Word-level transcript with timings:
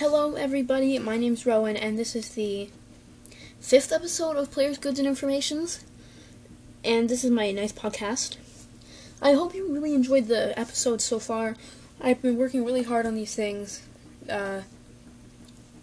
Hello, 0.00 0.34
everybody. 0.34 0.98
My 0.98 1.18
name's 1.18 1.44
Rowan, 1.44 1.76
and 1.76 1.98
this 1.98 2.16
is 2.16 2.30
the 2.30 2.70
fifth 3.60 3.92
episode 3.92 4.34
of 4.36 4.50
Players, 4.50 4.78
Goods, 4.78 4.98
and 4.98 5.06
Informations. 5.06 5.84
And 6.82 7.06
this 7.06 7.22
is 7.22 7.30
my 7.30 7.52
nice 7.52 7.70
podcast. 7.70 8.38
I 9.20 9.34
hope 9.34 9.54
you 9.54 9.70
really 9.70 9.92
enjoyed 9.92 10.28
the 10.28 10.58
episode 10.58 11.02
so 11.02 11.18
far. 11.18 11.54
I've 12.00 12.22
been 12.22 12.38
working 12.38 12.64
really 12.64 12.84
hard 12.84 13.04
on 13.04 13.14
these 13.14 13.34
things. 13.34 13.82
Uh, 14.26 14.62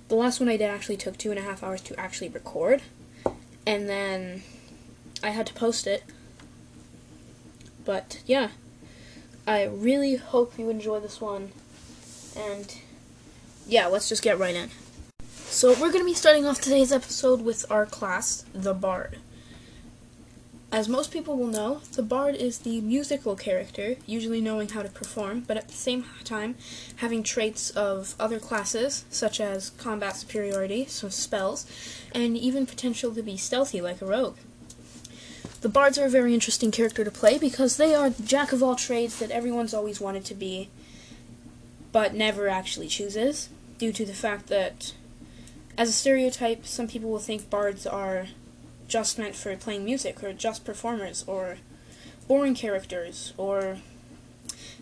the 0.08 0.16
last 0.16 0.40
one 0.40 0.50
I 0.50 0.58
did 0.58 0.72
actually 0.72 0.98
took 0.98 1.20
two 1.20 1.30
and 1.30 1.38
a 1.38 1.44
half 1.44 1.62
hours 1.62 1.82
to 1.82 2.00
actually 2.00 2.30
record, 2.30 2.82
and 3.68 3.88
then 3.88 4.42
I 5.22 5.30
had 5.30 5.46
to 5.46 5.54
post 5.54 5.86
it. 5.86 6.04
But 7.86 8.24
yeah, 8.26 8.50
I 9.46 9.66
really 9.66 10.16
hope 10.16 10.58
you 10.58 10.72
enjoy 10.72 11.02
this 11.02 11.22
one, 11.22 11.52
and 12.36 12.80
yeah, 13.68 13.88
let's 13.88 14.08
just 14.08 14.24
get 14.24 14.40
right 14.40 14.56
in. 14.56 14.70
So, 15.50 15.71
we're 15.71 15.92
going 15.92 16.00
to 16.00 16.06
be 16.06 16.14
starting 16.14 16.46
off 16.46 16.62
today's 16.62 16.92
episode 16.92 17.42
with 17.42 17.70
our 17.70 17.86
class, 17.86 18.46
the 18.54 18.74
Bard. 18.74 19.18
As 20.71 20.89
most 20.89 21.12
people 21.12 21.38
will 21.38 21.48
know, 21.48 21.82
the 21.94 22.04
Bard 22.04 22.36
is 22.36 22.60
the 22.60 22.82
musical 22.82 23.36
character, 23.36 23.96
usually 24.06 24.42
knowing 24.42 24.70
how 24.70 24.84
to 24.84 24.89
perform, 24.89 25.42
but 25.42 25.58
at 25.58 25.68
the 25.68 25.74
same 25.74 26.06
time 26.24 26.56
having 26.98 27.24
traits 27.24 27.70
of 27.72 28.16
other 28.20 28.39
classes, 28.39 29.06
such 29.10 29.39
as 29.39 29.70
combat 29.72 30.18
superiority, 30.18 30.86
some 30.86 31.10
spells, 31.10 31.66
and 32.14 32.38
even 32.38 32.66
potential 32.66 33.14
to 33.14 33.23
be 33.23 33.38
stealthy 33.38 33.81
like 33.81 34.02
a 34.02 34.06
rogue. 34.06 34.38
The 35.61 35.70
Bards 35.70 35.97
are 35.97 36.06
a 36.06 36.09
very 36.09 36.34
interesting 36.34 36.72
character 36.72 37.03
to 37.03 37.11
play 37.11 37.38
because 37.38 37.78
they 37.78 37.95
are 37.95 38.09
the 38.09 38.23
jack 38.23 38.52
of 38.52 38.61
all 38.61 38.75
trades 38.75 39.20
that 39.20 39.31
everyone's 39.31 39.73
always 39.73 40.00
wanted 40.00 40.25
to 40.25 40.36
be, 40.36 40.70
but 41.92 42.14
never 42.14 42.47
actually 42.50 42.89
chooses 42.89 43.50
due 43.78 43.92
to 43.92 44.06
the 44.06 44.14
fact 44.14 44.48
that, 44.48 44.94
as 45.78 45.90
a 45.90 45.94
stereotype, 45.94 46.66
some 46.66 46.88
people 46.88 47.09
will 47.09 47.20
think 47.20 47.50
bards 47.50 47.86
are 47.86 48.28
just 48.88 49.19
meant 49.19 49.36
for 49.36 49.56
playing 49.56 49.86
music, 49.86 50.23
or 50.23 50.34
just 50.34 50.66
performers, 50.66 51.23
or 51.28 51.58
boring 52.28 52.56
characters, 52.56 53.34
or 53.38 53.78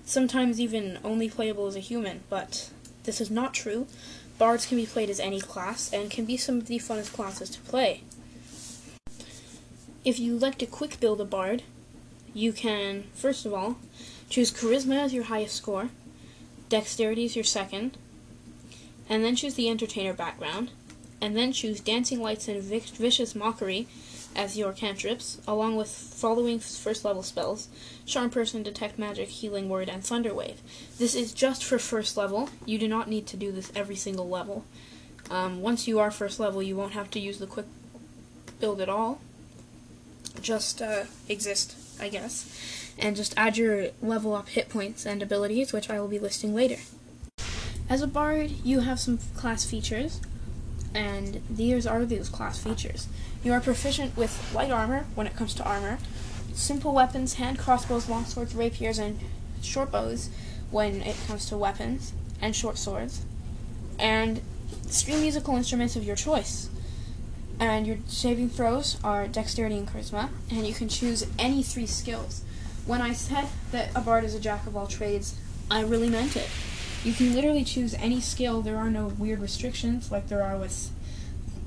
sometimes 0.05 0.59
even 0.59 0.99
only 1.03 1.29
playable 1.29 1.67
as 1.67 1.75
a 1.75 1.79
human, 1.79 2.21
but 2.29 2.69
this 3.03 3.19
is 3.19 3.31
not 3.31 3.53
true. 3.53 3.87
Bards 4.37 4.65
can 4.65 4.77
be 4.77 4.85
played 4.85 5.09
as 5.09 5.19
any 5.19 5.41
class, 5.41 5.91
and 5.91 6.11
can 6.11 6.25
be 6.25 6.37
some 6.37 6.57
of 6.57 6.67
the 6.67 6.79
funnest 6.79 7.13
classes 7.13 7.49
to 7.49 7.59
play. 7.61 8.03
If 10.03 10.19
you 10.19 10.37
like 10.37 10.57
to 10.59 10.65
quick 10.65 10.99
build 10.99 11.19
a 11.19 11.25
bard, 11.25 11.63
you 12.33 12.53
can, 12.53 13.05
first 13.15 13.45
of 13.45 13.53
all, 13.53 13.77
choose 14.29 14.51
Charisma 14.51 14.97
as 14.97 15.13
your 15.13 15.25
highest 15.25 15.55
score, 15.55 15.89
Dexterity 16.69 17.25
as 17.25 17.35
your 17.35 17.45
second, 17.45 17.97
and 19.09 19.23
then 19.23 19.35
choose 19.35 19.55
the 19.55 19.69
entertainer 19.69 20.13
background, 20.13 20.71
and 21.21 21.35
then 21.35 21.51
choose 21.51 21.79
Dancing 21.79 22.21
Lights 22.21 22.47
and 22.47 22.61
Vicious 22.61 23.35
Mockery 23.35 23.87
as 24.35 24.57
your 24.57 24.73
cantrips, 24.73 25.39
along 25.47 25.77
with 25.77 25.89
following 25.89 26.59
first 26.59 27.05
level 27.05 27.23
spells 27.23 27.69
Charm 28.05 28.29
Person, 28.29 28.63
Detect 28.63 28.99
Magic, 28.99 29.29
Healing 29.29 29.69
Word, 29.69 29.89
and 29.89 30.03
Thunder 30.03 30.33
Wave. 30.33 30.61
This 30.97 31.15
is 31.15 31.33
just 31.33 31.63
for 31.63 31.79
first 31.79 32.17
level. 32.17 32.49
You 32.65 32.77
do 32.77 32.87
not 32.87 33.07
need 33.07 33.27
to 33.27 33.37
do 33.37 33.51
this 33.51 33.71
every 33.75 33.95
single 33.95 34.27
level. 34.27 34.65
Um, 35.29 35.61
once 35.61 35.87
you 35.87 35.99
are 35.99 36.11
first 36.11 36.39
level, 36.39 36.61
you 36.61 36.75
won't 36.75 36.93
have 36.93 37.09
to 37.11 37.19
use 37.19 37.39
the 37.39 37.47
quick 37.47 37.65
build 38.59 38.81
at 38.81 38.89
all. 38.89 39.21
Just 40.41 40.81
uh, 40.81 41.05
exist, 41.29 41.75
I 41.99 42.09
guess. 42.09 42.93
And 42.99 43.15
just 43.15 43.33
add 43.37 43.57
your 43.57 43.87
level 44.01 44.35
up 44.35 44.49
hit 44.49 44.69
points 44.69 45.05
and 45.05 45.23
abilities, 45.23 45.73
which 45.73 45.89
I 45.89 45.99
will 45.99 46.07
be 46.07 46.19
listing 46.19 46.53
later. 46.53 46.77
As 47.87 48.01
a 48.01 48.07
bard, 48.07 48.51
you 48.63 48.79
have 48.79 48.99
some 48.99 49.19
class 49.35 49.63
features, 49.63 50.19
and 50.93 51.41
these 51.49 51.85
are 51.85 52.03
those 52.03 52.29
class 52.29 52.57
features. 52.57 53.07
You 53.43 53.53
are 53.53 53.61
proficient 53.61 54.17
with 54.17 54.53
light 54.55 54.71
armor 54.71 55.05
when 55.13 55.27
it 55.27 55.35
comes 55.35 55.53
to 55.55 55.63
armor, 55.63 55.99
simple 56.53 56.93
weapons, 56.93 57.35
hand 57.35 57.59
crossbows, 57.59 58.09
long 58.09 58.25
swords, 58.25 58.55
rapiers, 58.55 58.97
and 58.97 59.19
short 59.61 59.91
bows 59.91 60.29
when 60.71 61.03
it 61.03 61.15
comes 61.27 61.45
to 61.49 61.57
weapons, 61.57 62.11
and 62.41 62.55
short 62.55 62.79
swords, 62.79 63.23
and 63.99 64.41
string 64.87 65.21
musical 65.21 65.55
instruments 65.55 65.95
of 65.95 66.03
your 66.03 66.15
choice. 66.15 66.69
And 67.59 67.85
your 67.85 67.97
saving 68.07 68.49
throws 68.49 68.97
are 69.03 69.27
dexterity 69.27 69.77
and 69.77 69.87
charisma, 69.87 70.29
and 70.49 70.65
you 70.65 70.73
can 70.73 70.89
choose 70.89 71.25
any 71.37 71.61
three 71.61 71.85
skills. 71.85 72.43
When 72.87 73.01
I 73.01 73.13
said 73.13 73.47
that 73.71 73.91
a 73.95 74.01
bard 74.01 74.23
is 74.23 74.33
a 74.33 74.39
jack 74.39 74.65
of 74.65 74.75
all 74.75 74.87
trades, 74.87 75.35
I 75.69 75.81
really 75.81 76.09
meant 76.09 76.35
it. 76.35 76.49
You 77.05 77.13
can 77.13 77.35
literally 77.35 77.63
choose 77.63 77.93
any 77.93 78.19
skill. 78.19 78.63
There 78.63 78.77
are 78.77 78.89
no 78.89 79.05
weird 79.05 79.39
restrictions 79.39 80.11
like 80.11 80.27
there 80.27 80.41
are 80.41 80.57
with 80.57 80.89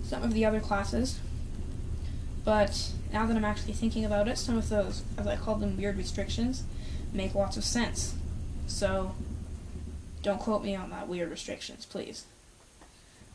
some 0.02 0.24
of 0.24 0.34
the 0.34 0.44
other 0.44 0.58
classes. 0.58 1.20
But 2.44 2.90
now 3.12 3.24
that 3.24 3.36
I'm 3.36 3.44
actually 3.44 3.74
thinking 3.74 4.04
about 4.04 4.26
it, 4.26 4.36
some 4.36 4.58
of 4.58 4.68
those, 4.68 5.04
as 5.16 5.28
I 5.28 5.36
call 5.36 5.54
them 5.54 5.76
weird 5.76 5.96
restrictions, 5.96 6.64
make 7.12 7.36
lots 7.36 7.56
of 7.56 7.62
sense. 7.62 8.16
So 8.66 9.14
don't 10.24 10.40
quote 10.40 10.64
me 10.64 10.74
on 10.74 10.90
that 10.90 11.06
weird 11.06 11.30
restrictions, 11.30 11.86
please. 11.86 12.24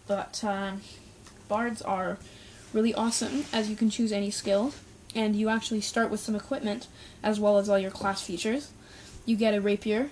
But 0.06 0.44
um, 0.44 0.81
bards 1.47 1.81
are 1.81 2.18
really 2.74 2.94
awesome 2.94 3.46
as 3.53 3.70
you 3.70 3.78
can 3.78 3.90
choose 3.90 4.12
any 4.12 4.30
skill, 4.30 4.74
and 5.16 5.38
you 5.38 5.47
actually 5.47 5.80
start 5.80 6.09
with 6.09 6.20
some 6.20 6.35
equipment 6.35 6.88
as 7.24 7.40
well 7.40 7.58
as 7.58 7.70
all 7.70 7.80
your 7.80 7.91
class 7.91 8.22
features. 8.22 8.72
You 9.25 9.38
get 9.38 9.53
a 9.53 9.62
rapier, 9.62 10.09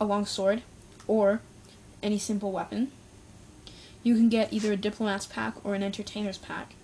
a 0.00 0.04
long 0.04 0.26
sword, 0.26 0.62
or 1.08 1.40
any 2.02 2.18
simple 2.18 2.52
weapon. 2.52 2.92
You 4.04 4.14
can 4.14 4.28
get 4.28 4.52
either 4.52 4.72
a 4.72 4.76
diplomat's 4.76 5.26
pack 5.26 5.54
or 5.64 5.74
an 5.74 5.82
entertainer's 5.82 6.38
pack, 6.38 6.74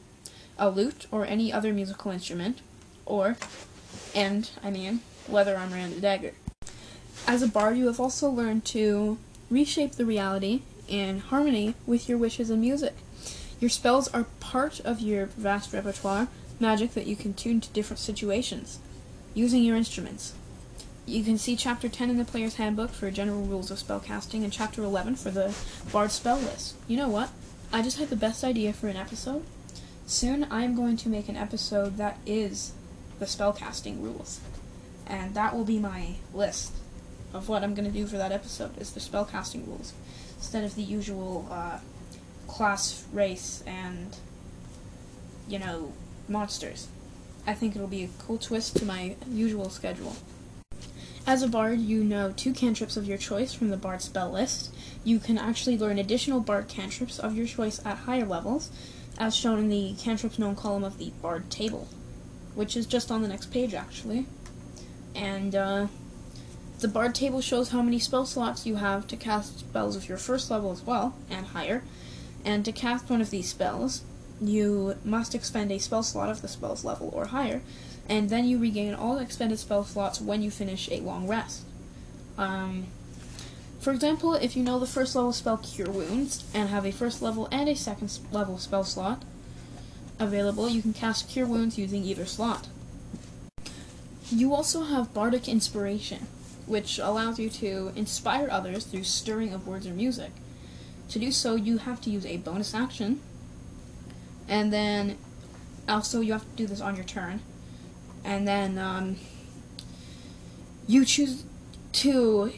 a 0.59 0.69
lute 0.69 1.07
or 1.13 1.25
any 1.25 1.53
other 1.53 1.73
musical 1.73 2.11
instrument, 2.11 2.61
or, 3.07 3.37
and, 4.15 4.51
I 4.63 4.71
mean, 4.71 5.01
leather 5.29 5.57
armor 5.57 5.77
and 5.77 5.95
a 5.95 6.01
dagger. 6.01 6.33
As 7.27 7.43
a 7.43 7.49
bard, 7.49 7.79
you 7.79 7.87
have 7.87 8.01
also 8.01 8.29
learned 8.29 8.65
to 8.67 9.19
reshape 9.49 9.93
the 9.93 10.05
reality 10.05 10.63
in 10.89 11.21
harmony 11.21 11.75
with 11.87 12.09
your 12.09 12.19
wishes 12.19 12.51
and 12.51 12.61
music. 12.61 12.95
Your 13.61 13.71
spells 13.71 14.09
are 14.09 14.27
part 14.41 14.81
of 14.81 15.01
your 15.01 15.27
vast 15.27 15.73
repertoire, 15.73 16.29
magic 16.61 16.93
that 16.95 17.07
you 17.07 17.17
can 17.17 17.35
tune 17.35 17.61
to 17.61 17.69
different 17.71 18.01
situations, 18.01 18.79
using 19.33 19.63
your 19.63 19.77
instruments. 19.77 20.35
You 21.07 21.23
can 21.23 21.37
see 21.37 21.55
Chapter 21.55 21.91
10 21.91 22.09
in 22.09 22.17
the 22.17 22.25
Player's 22.25 22.55
Handbook 22.55 22.91
for 22.91 23.11
general 23.11 23.43
rules 23.43 23.71
of 23.71 23.79
spellcasting 23.79 24.43
and 24.43 24.51
Chapter 24.51 24.83
11 24.83 25.17
for 25.17 25.31
the 25.31 25.55
Bard 25.93 26.11
spell 26.11 26.39
list. 26.39 26.77
You 26.89 26.97
know 26.97 27.11
what? 27.11 27.29
I 27.71 27.83
just 27.83 27.99
had 27.99 28.09
the 28.09 28.17
best 28.17 28.43
idea 28.43 28.73
for 28.73 28.89
an 28.89 28.97
episode. 28.97 29.45
Soon 30.07 30.47
I'm 30.51 30.75
going 30.75 30.97
to 30.99 31.11
make 31.11 31.29
an 31.29 31.37
episode 31.37 31.99
that 31.99 32.19
is 32.25 32.73
the 33.19 33.27
spellcasting 33.27 34.03
rules. 34.03 34.41
And 35.07 35.35
that 35.35 35.55
will 35.55 35.65
be 35.65 35.79
my 35.79 36.15
list 36.33 36.73
of 37.35 37.51
what 37.51 37.63
I'm 37.63 37.75
going 37.75 37.91
to 37.91 37.91
do 37.91 38.07
for 38.07 38.17
that 38.17 38.33
episode 38.33 38.79
is 38.79 38.93
the 38.93 39.01
spellcasting 39.01 39.67
rules 39.67 39.93
instead 40.39 40.65
of 40.65 40.75
the 40.75 40.83
usual 40.83 41.47
uh, 41.51 41.81
class, 42.49 43.05
race, 43.13 43.63
and, 43.67 44.17
you 45.49 45.59
know, 45.59 45.93
monsters. 46.29 46.89
I 47.47 47.53
think 47.53 47.77
it'll 47.77 47.89
be 47.89 48.05
a 48.05 48.09
cool 48.21 48.39
twist 48.39 48.77
to 48.77 48.87
my 48.87 49.17
usual 49.29 49.69
schedule. 49.69 50.17
As 51.27 51.43
a 51.43 51.49
bard, 51.49 51.81
you 51.81 52.05
know 52.05 52.35
two 52.37 52.53
cantrips 52.53 52.99
of 52.99 53.07
your 53.07 53.17
choice 53.17 53.55
from 53.55 53.71
the 53.71 53.79
bard 53.79 54.03
spell 54.03 54.31
list. 54.31 54.75
You 55.05 55.19
can 55.19 55.39
actually 55.39 55.79
learn 55.79 55.99
additional 55.99 56.41
bard 56.41 56.69
cantrips 56.69 57.19
of 57.19 57.35
your 57.35 57.47
choice 57.47 57.81
at 57.85 57.99
higher 57.99 58.27
levels, 58.27 58.71
as 59.17 59.35
shown 59.35 59.59
in 59.59 59.69
the 59.71 59.95
cantrips 59.99 60.39
known 60.39 60.55
column 60.55 60.85
of 60.85 60.99
the 60.99 61.13
bard 61.23 61.51
table, 61.51 61.89
which 62.55 62.77
is 62.77 62.85
just 62.85 63.11
on 63.11 63.23
the 63.23 63.29
next 63.29 63.47
page 63.47 63.73
actually. 63.73 64.27
And 65.15 65.55
uh, 65.55 65.87
the 66.81 66.89
bard 66.89 67.15
table 67.15 67.41
shows 67.41 67.71
how 67.71 67.81
many 67.81 67.99
spell 67.99 68.27
slots 68.27 68.67
you 68.67 68.77
have 68.77 69.07
to 69.07 69.17
cast 69.17 69.61
spells 69.61 69.97
of 69.97 70.09
your 70.09 70.19
first 70.19 70.51
level 70.51 70.73
as 70.73 70.83
well, 70.83 71.15
and 71.31 71.47
higher. 71.47 71.83
And 72.45 72.67
to 72.67 72.73
cast 72.73 73.09
one 73.09 73.23
of 73.23 73.31
these 73.31 73.49
spells, 73.49 74.03
you 74.43 74.97
must 75.05 75.35
expend 75.35 75.73
a 75.73 75.79
spell 75.79 76.03
slot 76.03 76.29
of 76.29 76.43
the 76.43 76.49
spell's 76.49 76.85
level 76.85 77.11
or 77.15 77.27
higher, 77.27 77.63
and 78.09 78.29
then 78.29 78.45
you 78.45 78.59
regain 78.59 78.95
all 78.95 79.19
expended 79.19 79.59
spell 79.59 79.85
slots 79.85 80.21
when 80.21 80.43
you 80.43 80.51
finish 80.51 80.91
a 80.91 81.01
long 81.01 81.27
rest. 81.27 81.63
Um, 82.37 82.87
for 83.81 83.93
example, 83.93 84.35
if 84.35 84.57
you 84.57 84.63
know 84.63 84.79
the 84.79 84.87
first 84.87 85.15
level 85.15 85.33
spell 85.33 85.59
Cure 85.59 85.91
Wounds 85.91 86.45
and 86.55 86.69
have 86.69 86.87
a 86.87 86.91
first 86.91 87.23
level 87.23 87.49
and 87.51 87.69
a 87.69 87.77
second 87.77 88.19
level 88.33 88.59
spell 88.59 88.85
slot 88.85 89.23
available, 90.19 90.69
you 90.69 90.83
can 90.83 90.93
cast 90.93 91.29
Cure 91.29 91.47
Wounds 91.47 91.79
using 91.79 92.05
either 92.05 92.25
slot. 92.25 92.69
You 94.31 94.55
also 94.55 94.85
have 94.85 95.15
Bardic 95.15 95.49
Inspiration, 95.49 96.27
which 96.67 96.99
allows 96.99 97.39
you 97.39 97.51
to 97.51 97.93
inspire 97.95 98.49
others 98.51 98.85
through 98.85 99.05
stirring 99.05 99.53
of 99.53 99.67
words 99.67 99.87
or 99.87 99.93
music. 99.93 100.31
To 101.11 101.19
do 101.19 101.31
so, 101.31 101.55
you 101.55 101.79
have 101.79 102.01
to 102.03 102.11
use 102.11 102.25
a 102.25 102.39
bonus 102.39 102.75
action, 102.75 103.21
and 104.49 104.73
then 104.73 105.19
also 105.87 106.21
you 106.21 106.33
have 106.33 106.43
to 106.43 106.57
do 106.57 106.67
this 106.67 106.81
on 106.81 106.97
your 106.97 107.05
turn 107.05 107.41
and 108.25 108.49
then 108.49 108.79
um, 108.79 109.17
you 110.87 111.05
choose 111.05 111.45
to 111.93 112.53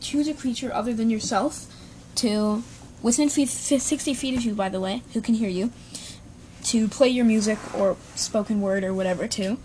choose 0.00 0.28
a 0.28 0.34
creature 0.34 0.72
other 0.72 0.92
than 0.92 1.10
yourself 1.10 1.66
to 2.16 2.62
within 3.02 3.28
60 3.28 4.14
feet 4.14 4.36
of 4.36 4.42
you, 4.42 4.54
by 4.54 4.68
the 4.68 4.80
way, 4.80 5.02
who 5.12 5.20
can 5.20 5.34
hear 5.34 5.48
you, 5.48 5.70
to 6.64 6.88
play 6.88 7.08
your 7.08 7.24
music 7.24 7.58
or 7.74 7.96
spoken 8.14 8.60
word 8.60 8.82
or 8.84 8.92
whatever 8.92 9.26
too. 9.26 9.58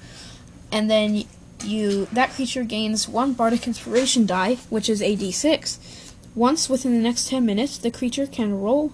And 0.71 0.89
then 0.89 1.24
you 1.63 2.06
that 2.12 2.31
creature 2.31 2.63
gains 2.63 3.07
one 3.07 3.33
bardic 3.33 3.68
inspiration 3.68 4.25
die, 4.25 4.56
which 4.69 4.89
is 4.89 5.01
a 5.01 5.15
d6. 5.15 6.12
Once 6.35 6.68
within 6.68 6.94
the 6.94 7.01
next 7.01 7.27
10 7.27 7.45
minutes, 7.45 7.77
the 7.77 7.91
creature 7.91 8.25
can 8.25 8.59
roll 8.59 8.91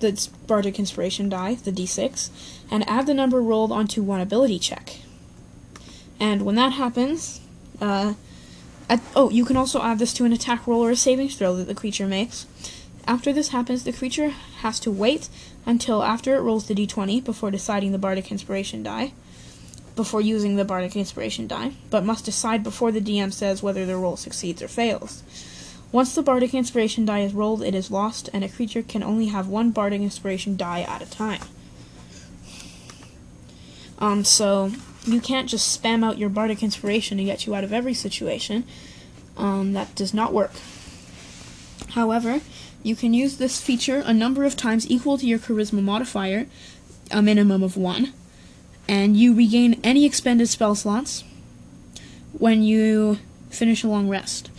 the 0.00 0.28
bardic 0.46 0.78
inspiration 0.78 1.28
die, 1.28 1.54
the 1.54 1.72
d6, 1.72 2.30
and 2.70 2.88
add 2.88 3.06
the 3.06 3.14
number 3.14 3.40
rolled 3.40 3.72
onto 3.72 4.02
one 4.02 4.20
ability 4.20 4.58
check. 4.58 5.01
And 6.22 6.42
when 6.42 6.54
that 6.54 6.74
happens, 6.74 7.40
uh, 7.80 8.14
at, 8.88 9.00
oh, 9.16 9.28
you 9.30 9.44
can 9.44 9.56
also 9.56 9.82
add 9.82 9.98
this 9.98 10.14
to 10.14 10.24
an 10.24 10.32
attack 10.32 10.68
roll 10.68 10.80
or 10.80 10.92
a 10.92 10.96
saving 10.96 11.30
throw 11.30 11.56
that 11.56 11.66
the 11.66 11.74
creature 11.74 12.06
makes. 12.06 12.46
After 13.08 13.32
this 13.32 13.48
happens, 13.48 13.82
the 13.82 13.92
creature 13.92 14.28
has 14.28 14.78
to 14.80 14.92
wait 14.92 15.28
until 15.66 16.04
after 16.04 16.36
it 16.36 16.42
rolls 16.42 16.68
the 16.68 16.76
d20 16.76 17.24
before 17.24 17.50
deciding 17.50 17.90
the 17.90 17.98
Bardic 17.98 18.30
Inspiration 18.30 18.84
die, 18.84 19.14
before 19.96 20.20
using 20.20 20.54
the 20.54 20.64
Bardic 20.64 20.94
Inspiration 20.94 21.48
die, 21.48 21.72
but 21.90 22.04
must 22.04 22.24
decide 22.24 22.62
before 22.62 22.92
the 22.92 23.00
DM 23.00 23.32
says 23.32 23.60
whether 23.60 23.84
the 23.84 23.96
roll 23.96 24.16
succeeds 24.16 24.62
or 24.62 24.68
fails. 24.68 25.24
Once 25.90 26.14
the 26.14 26.22
Bardic 26.22 26.54
Inspiration 26.54 27.04
die 27.04 27.22
is 27.22 27.34
rolled, 27.34 27.64
it 27.64 27.74
is 27.74 27.90
lost, 27.90 28.30
and 28.32 28.44
a 28.44 28.48
creature 28.48 28.82
can 28.82 29.02
only 29.02 29.26
have 29.26 29.48
one 29.48 29.72
Bardic 29.72 30.00
Inspiration 30.00 30.56
die 30.56 30.82
at 30.82 31.02
a 31.02 31.10
time. 31.10 31.42
Um, 33.98 34.24
so 34.24 34.70
you 35.04 35.20
can't 35.20 35.48
just 35.48 35.82
spam 35.82 36.04
out 36.04 36.18
your 36.18 36.28
Bardic 36.28 36.62
Inspiration 36.62 37.18
to 37.18 37.24
get 37.24 37.46
you 37.46 37.54
out 37.54 37.64
of 37.64 37.72
every 37.72 37.94
situation. 37.94 38.64
Um, 39.36 39.72
that 39.72 39.94
does 39.94 40.12
not 40.12 40.32
work. 40.32 40.52
However, 41.90 42.40
you 42.82 42.96
can 42.96 43.14
use 43.14 43.36
this 43.36 43.60
feature 43.60 44.02
a 44.04 44.14
number 44.14 44.44
of 44.44 44.56
times 44.56 44.90
equal 44.90 45.18
to 45.18 45.26
your 45.26 45.38
charisma 45.38 45.82
modifier, 45.82 46.46
a 47.10 47.22
minimum 47.22 47.62
of 47.62 47.76
one, 47.76 48.12
and 48.88 49.16
you 49.16 49.34
regain 49.34 49.80
any 49.84 50.04
expended 50.04 50.48
spell 50.48 50.74
slots 50.74 51.24
when 52.32 52.62
you 52.62 53.18
finish 53.50 53.84
a 53.84 53.88
long 53.88 54.08
rest. 54.08 54.50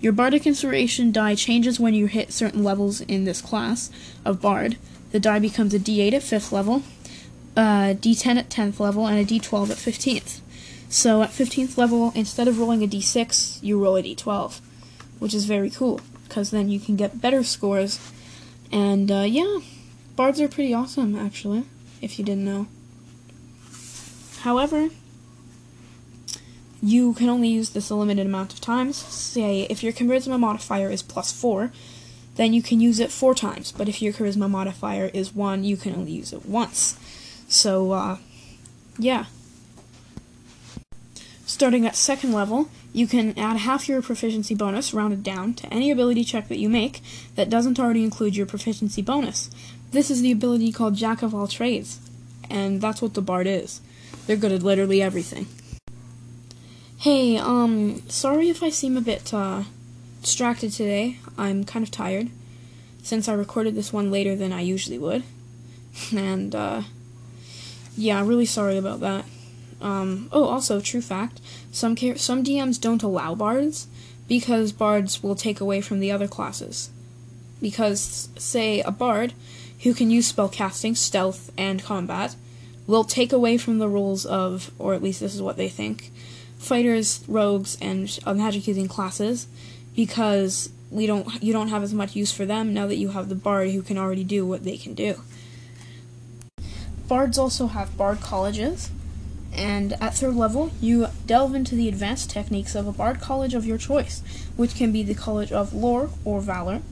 Your 0.00 0.12
bardic 0.12 0.46
inspiration 0.46 1.10
die 1.10 1.34
changes 1.34 1.80
when 1.80 1.94
you 1.94 2.06
hit 2.06 2.32
certain 2.32 2.62
levels 2.62 3.00
in 3.00 3.24
this 3.24 3.40
class 3.40 3.90
of 4.24 4.40
bard. 4.40 4.76
The 5.12 5.20
die 5.20 5.38
becomes 5.38 5.74
a 5.74 5.78
d8 5.78 6.12
at 6.12 6.22
5th 6.22 6.52
level, 6.52 6.82
a 7.56 7.96
d10 7.98 8.36
at 8.36 8.50
10th 8.50 8.78
level, 8.78 9.06
and 9.06 9.18
a 9.18 9.24
d12 9.24 9.70
at 9.70 9.76
15th. 9.76 10.40
So 10.88 11.22
at 11.22 11.30
15th 11.30 11.76
level, 11.76 12.12
instead 12.14 12.48
of 12.48 12.58
rolling 12.58 12.82
a 12.82 12.86
d6, 12.86 13.62
you 13.62 13.82
roll 13.82 13.96
a 13.96 14.02
d12, 14.02 14.60
which 15.18 15.34
is 15.34 15.44
very 15.44 15.70
cool 15.70 16.00
because 16.28 16.50
then 16.50 16.68
you 16.68 16.78
can 16.78 16.96
get 16.96 17.20
better 17.20 17.42
scores. 17.42 17.98
And 18.70 19.10
uh, 19.10 19.24
yeah, 19.26 19.58
bards 20.16 20.40
are 20.40 20.48
pretty 20.48 20.74
awesome, 20.74 21.16
actually, 21.16 21.64
if 22.00 22.18
you 22.18 22.24
didn't 22.24 22.44
know. 22.44 22.66
However, 24.40 24.90
you 26.82 27.14
can 27.14 27.28
only 27.28 27.48
use 27.48 27.70
this 27.70 27.90
a 27.90 27.94
limited 27.94 28.26
amount 28.26 28.52
of 28.52 28.60
times. 28.60 28.96
Say, 28.96 29.62
if 29.62 29.82
your 29.82 29.92
charisma 29.92 30.38
modifier 30.38 30.90
is 30.90 31.02
plus 31.02 31.32
4, 31.32 31.72
then 32.36 32.52
you 32.52 32.62
can 32.62 32.80
use 32.80 33.00
it 33.00 33.10
4 33.10 33.34
times. 33.34 33.72
But 33.72 33.88
if 33.88 34.02
your 34.02 34.12
charisma 34.12 34.48
modifier 34.48 35.10
is 35.14 35.34
1, 35.34 35.64
you 35.64 35.76
can 35.76 35.94
only 35.94 36.12
use 36.12 36.32
it 36.32 36.46
once. 36.46 36.98
So, 37.48 37.92
uh, 37.92 38.18
yeah. 38.98 39.26
Starting 41.46 41.86
at 41.86 41.96
second 41.96 42.32
level, 42.32 42.68
you 42.92 43.06
can 43.06 43.38
add 43.38 43.58
half 43.58 43.88
your 43.88 44.02
proficiency 44.02 44.54
bonus, 44.54 44.92
rounded 44.92 45.22
down, 45.22 45.54
to 45.54 45.72
any 45.72 45.90
ability 45.90 46.24
check 46.24 46.48
that 46.48 46.58
you 46.58 46.68
make 46.68 47.02
that 47.34 47.48
doesn't 47.50 47.78
already 47.78 48.02
include 48.02 48.36
your 48.36 48.46
proficiency 48.46 49.00
bonus. 49.00 49.50
This 49.92 50.10
is 50.10 50.22
the 50.22 50.32
ability 50.32 50.72
called 50.72 50.96
Jack 50.96 51.22
of 51.22 51.34
all 51.34 51.46
trades, 51.46 52.00
and 52.50 52.80
that's 52.80 53.00
what 53.00 53.14
the 53.14 53.22
Bard 53.22 53.46
is. 53.46 53.80
They're 54.26 54.36
good 54.36 54.52
at 54.52 54.62
literally 54.62 55.00
everything. 55.00 55.46
Hey, 56.98 57.36
um, 57.36 58.02
sorry 58.08 58.48
if 58.48 58.62
I 58.62 58.70
seem 58.70 58.96
a 58.96 59.00
bit, 59.00 59.32
uh, 59.32 59.62
distracted 60.22 60.72
today. 60.72 61.18
I'm 61.38 61.64
kind 61.64 61.84
of 61.84 61.90
tired, 61.90 62.30
since 63.02 63.28
I 63.28 63.34
recorded 63.34 63.76
this 63.76 63.92
one 63.92 64.10
later 64.10 64.34
than 64.34 64.52
I 64.52 64.62
usually 64.62 64.98
would. 64.98 65.22
And, 66.14 66.54
uh, 66.54 66.82
yeah, 67.96 68.24
really 68.24 68.46
sorry 68.46 68.76
about 68.76 69.00
that. 69.00 69.24
Um, 69.80 70.28
oh, 70.32 70.44
also, 70.44 70.80
true 70.80 71.02
fact, 71.02 71.40
some 71.70 71.96
some 71.96 72.44
DMs 72.44 72.80
don't 72.80 73.02
allow 73.02 73.34
bards 73.34 73.86
because 74.28 74.72
bards 74.72 75.22
will 75.22 75.36
take 75.36 75.60
away 75.60 75.80
from 75.80 76.00
the 76.00 76.10
other 76.10 76.28
classes. 76.28 76.90
Because, 77.60 78.28
say, 78.36 78.80
a 78.80 78.90
bard 78.90 79.32
who 79.82 79.94
can 79.94 80.10
use 80.10 80.32
spellcasting, 80.32 80.96
stealth, 80.96 81.50
and 81.56 81.82
combat 81.82 82.36
will 82.86 83.04
take 83.04 83.32
away 83.32 83.56
from 83.58 83.78
the 83.78 83.88
rules 83.88 84.26
of, 84.26 84.70
or 84.78 84.94
at 84.94 85.02
least 85.02 85.20
this 85.20 85.34
is 85.34 85.42
what 85.42 85.56
they 85.56 85.68
think, 85.68 86.12
fighters, 86.58 87.24
rogues, 87.28 87.76
and 87.80 88.18
magic 88.26 88.66
using 88.66 88.88
classes 88.88 89.46
because 89.94 90.70
we 90.90 91.06
don't 91.06 91.42
you 91.42 91.52
don't 91.52 91.68
have 91.68 91.82
as 91.82 91.92
much 91.92 92.14
use 92.14 92.32
for 92.32 92.46
them 92.46 92.72
now 92.72 92.86
that 92.86 92.96
you 92.96 93.08
have 93.08 93.28
the 93.28 93.34
bard 93.34 93.70
who 93.70 93.82
can 93.82 93.98
already 93.98 94.24
do 94.24 94.46
what 94.46 94.64
they 94.64 94.76
can 94.76 94.94
do. 94.94 95.20
Bards 97.08 97.38
also 97.38 97.68
have 97.68 97.96
bard 97.96 98.20
colleges 98.20 98.90
and 99.56 99.94
at 100.02 100.14
third 100.14 100.34
level, 100.34 100.70
you 100.82 101.06
delve 101.26 101.54
into 101.54 101.74
the 101.74 101.88
advanced 101.88 102.30
techniques 102.30 102.74
of 102.74 102.86
a 102.86 102.92
bard 102.92 103.20
college 103.20 103.54
of 103.54 103.64
your 103.64 103.78
choice, 103.78 104.22
which 104.56 104.74
can 104.74 104.92
be 104.92 105.02
the 105.02 105.14
College 105.14 105.50
of 105.50 105.72
Lore 105.72 106.10
or 106.24 106.40
Valor. 106.42 106.82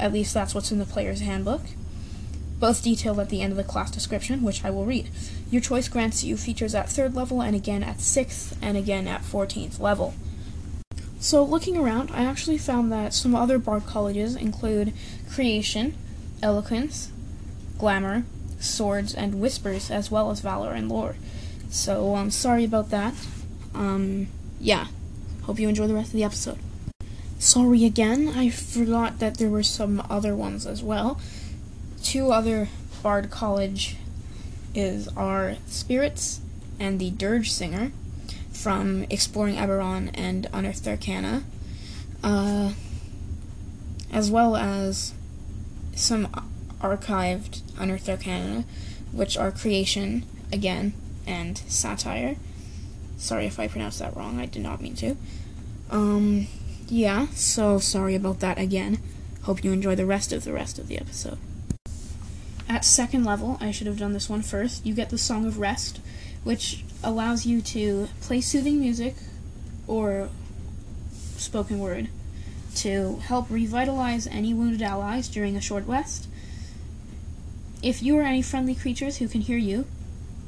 At 0.00 0.12
least 0.12 0.34
that's 0.34 0.52
what's 0.52 0.72
in 0.72 0.78
the 0.78 0.84
player's 0.84 1.20
handbook. 1.20 1.62
Both 2.58 2.82
detailed 2.82 3.20
at 3.20 3.28
the 3.28 3.40
end 3.40 3.52
of 3.52 3.56
the 3.56 3.64
class 3.64 3.90
description, 3.90 4.42
which 4.42 4.64
I 4.64 4.70
will 4.70 4.84
read. 4.84 5.10
Your 5.50 5.60
choice 5.60 5.88
grants 5.88 6.24
you 6.24 6.36
features 6.36 6.74
at 6.74 6.88
third 6.88 7.14
level 7.14 7.40
and 7.40 7.54
again 7.54 7.84
at 7.84 8.00
sixth 8.00 8.56
and 8.60 8.76
again 8.76 9.06
at 9.06 9.22
14th 9.22 9.78
level. 9.78 10.14
So, 11.20 11.44
looking 11.44 11.76
around, 11.76 12.10
I 12.12 12.24
actually 12.24 12.58
found 12.58 12.90
that 12.90 13.14
some 13.14 13.34
other 13.34 13.58
bard 13.60 13.86
colleges 13.86 14.34
include 14.34 14.92
Creation, 15.32 15.94
Eloquence, 16.42 17.12
Glamour, 17.78 18.24
Swords, 18.62 19.14
and 19.14 19.40
Whispers, 19.40 19.90
as 19.90 20.10
well 20.10 20.30
as 20.30 20.40
Valor 20.40 20.72
and 20.72 20.88
Lore. 20.88 21.16
So 21.68 22.14
I'm 22.14 22.22
um, 22.22 22.30
sorry 22.30 22.64
about 22.64 22.90
that. 22.90 23.14
Um, 23.74 24.28
yeah. 24.60 24.86
Hope 25.42 25.58
you 25.58 25.68
enjoy 25.68 25.86
the 25.86 25.94
rest 25.94 26.08
of 26.08 26.14
the 26.14 26.24
episode. 26.24 26.58
Sorry 27.38 27.84
again, 27.84 28.28
I 28.28 28.50
forgot 28.50 29.18
that 29.18 29.38
there 29.38 29.48
were 29.48 29.64
some 29.64 30.06
other 30.08 30.36
ones 30.36 30.66
as 30.66 30.82
well. 30.82 31.20
Two 32.02 32.30
other 32.30 32.68
Bard 33.02 33.30
College 33.30 33.96
is 34.74 35.08
our 35.16 35.56
Spirits 35.66 36.40
and 36.78 37.00
the 37.00 37.10
Dirge 37.10 37.50
Singer 37.50 37.90
from 38.52 39.04
Exploring 39.10 39.56
Eberron 39.56 40.10
and 40.14 40.46
Unearthed 40.52 40.86
Arcana, 40.86 41.42
uh, 42.22 42.74
as 44.12 44.30
well 44.30 44.54
as 44.56 45.14
some 45.96 46.28
archived 46.82 47.62
Unearthed 47.78 48.08
Arcana, 48.08 48.64
which 49.12 49.36
are 49.36 49.50
Creation, 49.50 50.24
again, 50.52 50.92
and 51.26 51.58
satire. 51.58 52.36
Sorry 53.16 53.46
if 53.46 53.58
I 53.58 53.68
pronounced 53.68 54.00
that 54.00 54.16
wrong, 54.16 54.38
I 54.38 54.46
did 54.46 54.62
not 54.62 54.80
mean 54.80 54.94
to. 54.96 55.16
Um, 55.90 56.48
yeah, 56.88 57.28
so 57.34 57.78
sorry 57.78 58.14
about 58.14 58.40
that 58.40 58.58
again. 58.58 58.98
Hope 59.42 59.64
you 59.64 59.72
enjoy 59.72 59.94
the 59.94 60.06
rest 60.06 60.32
of 60.32 60.44
the 60.44 60.52
rest 60.52 60.78
of 60.78 60.88
the 60.88 60.98
episode. 60.98 61.38
At 62.68 62.84
second 62.84 63.24
level, 63.24 63.58
I 63.60 63.70
should 63.70 63.86
have 63.86 63.98
done 63.98 64.12
this 64.12 64.28
one 64.28 64.42
first, 64.42 64.86
you 64.86 64.94
get 64.94 65.10
the 65.10 65.18
Song 65.18 65.46
of 65.46 65.58
Rest, 65.58 66.00
which 66.44 66.84
allows 67.02 67.44
you 67.44 67.60
to 67.62 68.08
play 68.20 68.40
soothing 68.40 68.80
music 68.80 69.14
or 69.86 70.28
spoken 71.36 71.78
word 71.78 72.08
to 72.76 73.16
help 73.26 73.50
revitalize 73.50 74.26
any 74.26 74.54
wounded 74.54 74.82
allies 74.82 75.28
during 75.28 75.56
a 75.56 75.60
short 75.60 75.86
rest. 75.86 76.28
If 77.82 78.00
you 78.00 78.16
or 78.16 78.22
any 78.22 78.42
friendly 78.42 78.76
creatures 78.76 79.16
who 79.16 79.26
can 79.26 79.40
hear 79.40 79.58
you, 79.58 79.86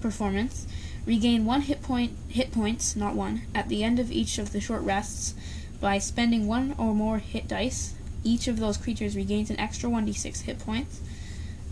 performance. 0.00 0.66
Regain 1.04 1.44
one 1.44 1.62
hit 1.62 1.82
point 1.82 2.12
hit 2.28 2.52
points, 2.52 2.94
not 2.94 3.14
one, 3.14 3.42
at 3.54 3.68
the 3.68 3.82
end 3.82 3.98
of 3.98 4.12
each 4.12 4.38
of 4.38 4.52
the 4.52 4.60
short 4.60 4.82
rests 4.82 5.34
by 5.80 5.98
spending 5.98 6.46
one 6.46 6.74
or 6.78 6.94
more 6.94 7.18
hit 7.18 7.48
dice. 7.48 7.94
Each 8.22 8.46
of 8.46 8.58
those 8.58 8.76
creatures 8.76 9.16
regains 9.16 9.50
an 9.50 9.58
extra 9.58 9.90
1d6 9.90 10.42
hit 10.42 10.58
points. 10.60 11.00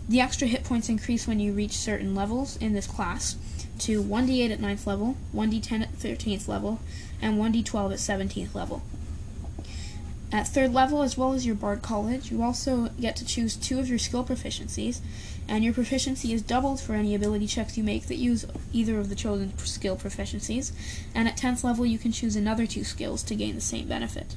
The 0.09 0.19
extra 0.19 0.47
hit 0.47 0.63
points 0.63 0.89
increase 0.89 1.27
when 1.27 1.39
you 1.39 1.53
reach 1.53 1.71
certain 1.71 2.13
levels 2.13 2.57
in 2.57 2.73
this 2.73 2.87
class 2.87 3.37
to 3.79 4.03
1d8 4.03 4.51
at 4.51 4.59
9th 4.59 4.85
level, 4.85 5.15
1d10 5.33 5.81
at 5.81 5.93
13th 5.93 6.47
level, 6.47 6.79
and 7.21 7.39
1d12 7.39 7.93
at 7.93 7.99
17th 7.99 8.53
level. 8.53 8.83
At 10.31 10.47
third 10.47 10.73
level, 10.73 11.03
as 11.03 11.15
well 11.15 11.33
as 11.33 11.45
your 11.45 11.55
Bard 11.55 11.83
College, 11.83 12.31
you 12.31 12.41
also 12.41 12.89
get 12.99 13.15
to 13.17 13.25
choose 13.25 13.55
two 13.55 13.79
of 13.79 13.87
your 13.87 13.99
skill 13.99 14.25
proficiencies, 14.25 14.99
and 15.47 15.63
your 15.63 15.73
proficiency 15.73 16.33
is 16.33 16.41
doubled 16.41 16.79
for 16.79 16.93
any 16.93 17.13
ability 17.13 17.47
checks 17.47 17.77
you 17.77 17.83
make 17.83 18.07
that 18.07 18.15
use 18.15 18.45
either 18.71 18.99
of 18.99 19.09
the 19.09 19.15
chosen 19.15 19.57
skill 19.57 19.97
proficiencies, 19.97 20.71
and 21.13 21.27
at 21.27 21.37
10th 21.37 21.63
level, 21.63 21.85
you 21.85 21.97
can 21.97 22.11
choose 22.11 22.35
another 22.35 22.65
two 22.65 22.83
skills 22.83 23.23
to 23.23 23.35
gain 23.35 23.55
the 23.55 23.61
same 23.61 23.87
benefit. 23.87 24.35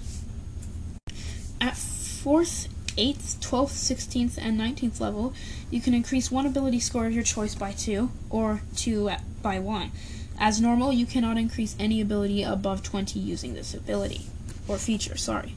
At 1.60 1.76
fourth 1.76 2.68
8th, 2.96 3.36
12th, 3.40 3.72
16th, 3.72 4.38
and 4.40 4.58
19th 4.58 5.00
level, 5.00 5.34
you 5.70 5.80
can 5.80 5.94
increase 5.94 6.30
one 6.30 6.46
ability 6.46 6.80
score 6.80 7.06
of 7.06 7.12
your 7.12 7.22
choice 7.22 7.54
by 7.54 7.72
2, 7.72 8.10
or 8.30 8.62
2 8.76 9.10
by 9.42 9.58
1. 9.58 9.92
As 10.38 10.60
normal, 10.60 10.92
you 10.92 11.06
cannot 11.06 11.38
increase 11.38 11.76
any 11.78 12.00
ability 12.00 12.42
above 12.42 12.82
20 12.82 13.18
using 13.18 13.54
this 13.54 13.74
ability, 13.74 14.26
or 14.66 14.78
feature, 14.78 15.16
sorry. 15.16 15.56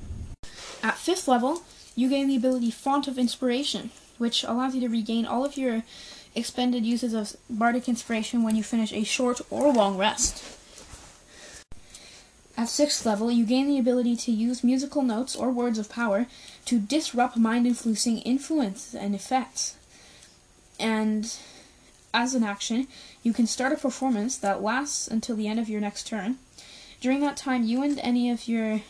At 0.83 0.95
5th 0.95 1.27
level, 1.27 1.63
you 1.95 2.09
gain 2.09 2.27
the 2.27 2.35
ability 2.35 2.71
Font 2.71 3.07
of 3.07 3.17
Inspiration, 3.17 3.89
which 4.19 4.43
allows 4.43 4.75
you 4.75 4.81
to 4.81 4.89
regain 4.89 5.25
all 5.25 5.43
of 5.43 5.57
your 5.57 5.81
expended 6.35 6.85
uses 6.85 7.13
of 7.13 7.35
Bardic 7.49 7.89
Inspiration 7.89 8.43
when 8.43 8.55
you 8.55 8.63
finish 8.63 8.93
a 8.93 9.03
short 9.03 9.41
or 9.49 9.73
long 9.73 9.97
rest. 9.97 10.43
At 12.55 12.67
6th 12.67 13.05
level, 13.05 13.31
you 13.31 13.45
gain 13.45 13.67
the 13.67 13.79
ability 13.79 14.17
to 14.17 14.31
use 14.31 14.63
musical 14.63 15.01
notes 15.01 15.35
or 15.35 15.49
words 15.49 15.79
of 15.79 15.89
power 15.89 16.27
to 16.65 16.77
disrupt 16.77 17.37
mind-influencing 17.37 18.19
influences 18.19 18.93
and 18.93 19.15
effects. 19.15 19.77
And 20.77 21.33
as 22.13 22.35
an 22.35 22.43
action, 22.43 22.87
you 23.23 23.31
can 23.31 23.47
start 23.47 23.71
a 23.71 23.77
performance 23.77 24.35
that 24.37 24.61
lasts 24.61 25.07
until 25.07 25.37
the 25.37 25.47
end 25.47 25.59
of 25.59 25.69
your 25.69 25.79
next 25.79 26.05
turn. 26.07 26.37
During 26.99 27.21
that 27.21 27.37
time, 27.37 27.63
you 27.63 27.81
and 27.81 27.97
any 27.99 28.29
of 28.29 28.47
your 28.47 28.81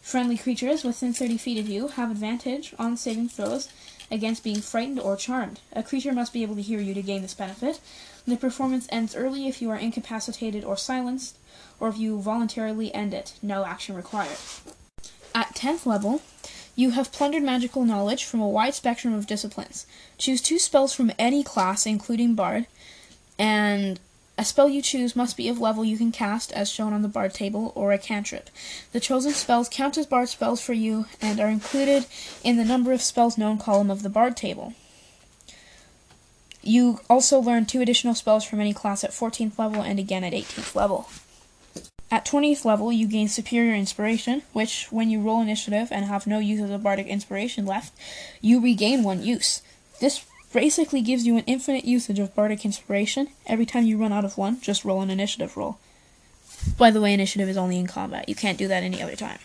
friendly 0.00 0.38
creatures 0.38 0.82
within 0.82 1.12
30 1.12 1.36
feet 1.38 1.58
of 1.58 1.68
you 1.68 1.88
have 1.88 2.10
advantage 2.10 2.74
on 2.78 2.96
saving 2.96 3.28
throws 3.28 3.68
against 4.12 4.44
being 4.44 4.60
frightened 4.60 5.00
or 5.00 5.16
charmed. 5.16 5.58
A 5.72 5.82
creature 5.82 6.12
must 6.12 6.32
be 6.32 6.42
able 6.42 6.54
to 6.54 6.62
hear 6.62 6.78
you 6.78 6.94
to 6.94 7.02
gain 7.02 7.22
this 7.22 7.34
benefit. 7.34 7.80
The 8.26 8.36
performance 8.36 8.86
ends 8.90 9.16
early 9.16 9.48
if 9.48 9.60
you 9.60 9.70
are 9.70 9.76
incapacitated 9.76 10.62
or 10.62 10.76
silenced, 10.76 11.38
or 11.80 11.88
if 11.88 11.98
you 11.98 12.20
voluntarily 12.20 12.94
end 12.94 13.14
it. 13.14 13.32
No 13.42 13.64
action 13.64 13.96
required. 13.96 14.36
At 15.34 15.54
10th 15.54 15.86
level, 15.86 16.20
you 16.76 16.90
have 16.90 17.10
plundered 17.10 17.42
magical 17.42 17.84
knowledge 17.84 18.24
from 18.24 18.40
a 18.40 18.48
wide 18.48 18.74
spectrum 18.74 19.14
of 19.14 19.26
disciplines. 19.26 19.86
Choose 20.18 20.42
two 20.42 20.58
spells 20.58 20.94
from 20.94 21.10
any 21.18 21.42
class, 21.42 21.86
including 21.86 22.34
Bard, 22.34 22.66
and 23.38 23.98
a 24.38 24.44
spell 24.44 24.68
you 24.68 24.80
choose 24.80 25.14
must 25.14 25.36
be 25.36 25.48
of 25.48 25.60
level 25.60 25.84
you 25.84 25.98
can 25.98 26.10
cast, 26.10 26.52
as 26.52 26.70
shown 26.70 26.92
on 26.92 27.02
the 27.02 27.08
Bard 27.08 27.34
table, 27.34 27.72
or 27.74 27.92
a 27.92 27.98
cantrip. 27.98 28.50
The 28.92 29.00
chosen 29.00 29.32
spells 29.32 29.68
count 29.68 29.98
as 29.98 30.06
Bard 30.06 30.28
spells 30.28 30.60
for 30.62 30.72
you 30.72 31.06
and 31.20 31.38
are 31.38 31.48
included 31.48 32.06
in 32.42 32.56
the 32.56 32.64
number 32.64 32.92
of 32.92 33.02
spells 33.02 33.36
known 33.36 33.58
column 33.58 33.90
of 33.90 34.02
the 34.02 34.08
Bard 34.08 34.36
table. 34.36 34.74
You 36.62 37.00
also 37.10 37.40
learn 37.40 37.66
two 37.66 37.80
additional 37.80 38.14
spells 38.14 38.44
from 38.44 38.60
any 38.60 38.72
class 38.72 39.04
at 39.04 39.10
14th 39.10 39.58
level 39.58 39.82
and 39.82 39.98
again 39.98 40.24
at 40.24 40.32
18th 40.32 40.74
level. 40.74 41.08
At 42.10 42.26
20th 42.26 42.64
level, 42.64 42.92
you 42.92 43.06
gain 43.06 43.28
Superior 43.28 43.74
Inspiration, 43.74 44.42
which, 44.52 44.92
when 44.92 45.08
you 45.08 45.20
roll 45.20 45.40
initiative 45.40 45.88
and 45.90 46.04
have 46.04 46.26
no 46.26 46.38
use 46.38 46.60
of 46.60 46.68
the 46.68 46.78
Bardic 46.78 47.06
Inspiration 47.06 47.64
left, 47.64 47.92
you 48.40 48.60
regain 48.60 49.02
one 49.02 49.22
use. 49.22 49.62
This 49.98 50.24
basically 50.52 51.00
gives 51.00 51.26
you 51.26 51.36
an 51.36 51.44
infinite 51.46 51.84
usage 51.84 52.18
of 52.18 52.34
Bardic 52.34 52.64
Inspiration. 52.64 53.28
Every 53.46 53.66
time 53.66 53.84
you 53.84 53.96
run 53.96 54.12
out 54.12 54.24
of 54.24 54.38
one, 54.38 54.60
just 54.60 54.84
roll 54.84 55.02
an 55.02 55.10
initiative 55.10 55.56
roll. 55.56 55.78
By 56.78 56.90
the 56.90 57.00
way, 57.00 57.12
initiative 57.12 57.48
is 57.48 57.56
only 57.56 57.78
in 57.78 57.86
combat. 57.86 58.28
You 58.28 58.34
can't 58.34 58.58
do 58.58 58.68
that 58.68 58.82
any 58.82 59.02
other 59.02 59.16
time. 59.16 59.38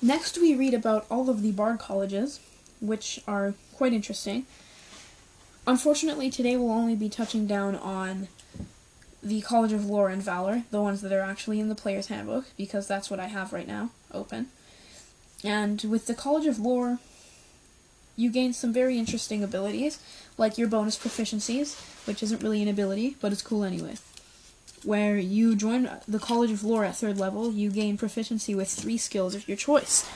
Next, 0.00 0.38
we 0.38 0.54
read 0.54 0.74
about 0.74 1.06
all 1.10 1.30
of 1.30 1.42
the 1.42 1.52
Bard 1.52 1.78
colleges, 1.78 2.40
which 2.80 3.20
are 3.26 3.54
quite 3.74 3.92
interesting. 3.92 4.46
Unfortunately, 5.66 6.30
today 6.30 6.56
we'll 6.56 6.70
only 6.70 6.94
be 6.94 7.08
touching 7.08 7.46
down 7.46 7.74
on 7.74 8.28
the 9.22 9.40
College 9.40 9.72
of 9.72 9.86
Lore 9.86 10.08
and 10.10 10.22
Valor, 10.22 10.62
the 10.70 10.80
ones 10.80 11.00
that 11.00 11.12
are 11.12 11.20
actually 11.20 11.58
in 11.58 11.68
the 11.68 11.74
Player's 11.74 12.06
Handbook, 12.06 12.44
because 12.56 12.86
that's 12.86 13.10
what 13.10 13.18
I 13.18 13.26
have 13.26 13.52
right 13.52 13.66
now 13.66 13.90
open. 14.12 14.48
And 15.42 15.82
with 15.82 16.06
the 16.06 16.14
College 16.14 16.46
of 16.46 16.60
Lore, 16.60 17.00
you 18.16 18.30
gain 18.30 18.52
some 18.52 18.72
very 18.72 18.98
interesting 18.98 19.44
abilities, 19.44 19.98
like 20.38 20.56
your 20.58 20.68
bonus 20.68 20.98
proficiencies, 20.98 21.78
which 22.06 22.22
isn't 22.22 22.42
really 22.42 22.62
an 22.62 22.68
ability, 22.68 23.16
but 23.20 23.32
it's 23.32 23.42
cool 23.42 23.62
anyway. 23.62 23.96
Where 24.82 25.16
you 25.18 25.54
join 25.54 25.90
the 26.08 26.18
College 26.18 26.50
of 26.50 26.64
Lore 26.64 26.84
at 26.84 26.96
third 26.96 27.18
level, 27.18 27.52
you 27.52 27.70
gain 27.70 27.96
proficiency 27.96 28.54
with 28.54 28.68
three 28.68 28.96
skills 28.96 29.34
of 29.34 29.46
your 29.48 29.56
choice. 29.56 30.08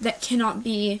That 0.00 0.20
cannot 0.20 0.64
be, 0.64 1.00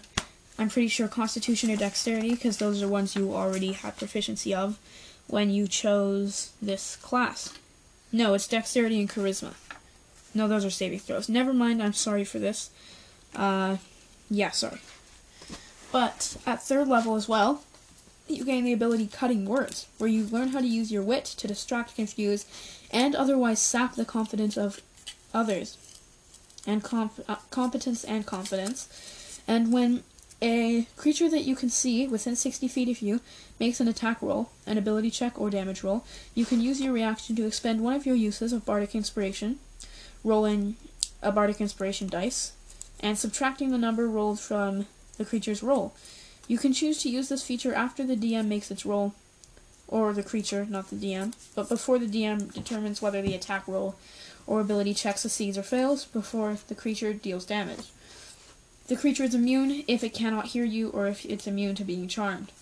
I'm 0.58 0.68
pretty 0.68 0.88
sure, 0.88 1.08
Constitution 1.08 1.70
or 1.70 1.76
Dexterity, 1.76 2.30
because 2.30 2.58
those 2.58 2.82
are 2.82 2.88
ones 2.88 3.16
you 3.16 3.34
already 3.34 3.72
had 3.72 3.96
proficiency 3.96 4.54
of 4.54 4.78
when 5.26 5.50
you 5.50 5.66
chose 5.66 6.52
this 6.60 6.96
class. 6.96 7.52
No, 8.12 8.34
it's 8.34 8.46
Dexterity 8.46 9.00
and 9.00 9.10
Charisma. 9.10 9.54
No, 10.34 10.46
those 10.46 10.64
are 10.64 10.70
saving 10.70 10.98
throws. 10.98 11.28
Never 11.28 11.52
mind, 11.52 11.82
I'm 11.82 11.92
sorry 11.92 12.24
for 12.24 12.38
this. 12.38 12.70
Uh, 13.34 13.78
yeah, 14.30 14.50
sorry. 14.50 14.80
But 15.94 16.38
at 16.44 16.60
third 16.60 16.88
level 16.88 17.14
as 17.14 17.28
well, 17.28 17.62
you 18.26 18.44
gain 18.44 18.64
the 18.64 18.72
ability 18.72 19.06
Cutting 19.06 19.44
Words, 19.44 19.86
where 19.98 20.10
you 20.10 20.24
learn 20.24 20.48
how 20.48 20.58
to 20.58 20.66
use 20.66 20.90
your 20.90 21.04
wit 21.04 21.24
to 21.24 21.46
distract, 21.46 21.94
confuse, 21.94 22.46
and 22.90 23.14
otherwise 23.14 23.60
sap 23.62 23.94
the 23.94 24.04
confidence 24.04 24.56
of 24.56 24.80
others, 25.32 25.78
and 26.66 26.82
comp- 26.82 27.24
uh, 27.28 27.36
competence 27.52 28.02
and 28.02 28.26
confidence. 28.26 29.40
And 29.46 29.72
when 29.72 30.02
a 30.42 30.88
creature 30.96 31.30
that 31.30 31.44
you 31.44 31.54
can 31.54 31.70
see 31.70 32.08
within 32.08 32.34
60 32.34 32.66
feet 32.66 32.88
of 32.88 33.00
you 33.00 33.20
makes 33.60 33.78
an 33.78 33.86
attack 33.86 34.20
roll, 34.20 34.50
an 34.66 34.76
ability 34.76 35.12
check, 35.12 35.40
or 35.40 35.48
damage 35.48 35.84
roll, 35.84 36.04
you 36.34 36.44
can 36.44 36.60
use 36.60 36.80
your 36.80 36.92
reaction 36.92 37.36
to 37.36 37.46
expend 37.46 37.80
one 37.80 37.94
of 37.94 38.04
your 38.04 38.16
uses 38.16 38.52
of 38.52 38.66
Bardic 38.66 38.96
Inspiration, 38.96 39.60
rolling 40.24 40.74
a 41.22 41.30
Bardic 41.30 41.60
Inspiration 41.60 42.08
dice, 42.08 42.50
and 42.98 43.16
subtracting 43.16 43.70
the 43.70 43.78
number 43.78 44.08
rolled 44.08 44.40
from 44.40 44.86
the 45.16 45.24
creature's 45.24 45.62
roll. 45.62 45.94
You 46.46 46.58
can 46.58 46.72
choose 46.72 47.02
to 47.02 47.08
use 47.08 47.28
this 47.28 47.42
feature 47.42 47.74
after 47.74 48.04
the 48.04 48.16
DM 48.16 48.46
makes 48.46 48.70
its 48.70 48.84
roll, 48.84 49.14
or 49.88 50.12
the 50.12 50.22
creature, 50.22 50.66
not 50.68 50.90
the 50.90 50.96
DM, 50.96 51.34
but 51.54 51.68
before 51.68 51.98
the 51.98 52.06
DM 52.06 52.52
determines 52.52 53.00
whether 53.00 53.22
the 53.22 53.34
attack 53.34 53.66
roll 53.66 53.96
or 54.46 54.60
ability 54.60 54.94
check 54.94 55.18
succeeds 55.18 55.56
or 55.56 55.62
fails 55.62 56.04
before 56.04 56.58
the 56.68 56.74
creature 56.74 57.12
deals 57.12 57.46
damage. 57.46 57.90
The 58.86 58.96
creature 58.96 59.24
is 59.24 59.34
immune 59.34 59.84
if 59.88 60.04
it 60.04 60.12
cannot 60.12 60.48
hear 60.48 60.64
you 60.64 60.90
or 60.90 61.06
if 61.06 61.24
it's 61.24 61.46
immune 61.46 61.74
to 61.76 61.84
being 61.84 62.08
charmed. 62.08 62.52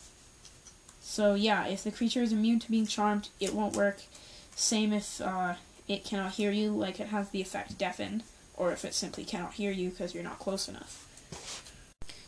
So 1.01 1.35
yeah, 1.35 1.67
if 1.67 1.83
the 1.83 1.91
creature 1.91 2.23
is 2.23 2.33
immune 2.33 2.61
to 2.61 2.71
being 2.71 2.87
charmed, 2.87 3.29
it 3.41 3.55
won't 3.55 3.77
work. 3.77 4.03
Same 4.55 4.93
if 4.93 5.21
uh, 5.21 5.55
it 5.89 6.05
cannot 6.05 6.33
hear 6.33 6.53
you, 6.53 6.71
like 6.71 7.01
it 7.01 7.09
has 7.09 7.31
the 7.31 7.41
effect 7.41 7.77
deafened, 7.77 8.23
or 8.57 8.71
if 8.71 8.85
it 8.85 8.95
simply 8.95 9.25
cannot 9.25 9.55
hear 9.55 9.73
you 9.73 9.91
because 9.91 10.15
you're 10.15 10.23
not 10.23 10.39
close 10.39 10.69
enough. 10.69 11.09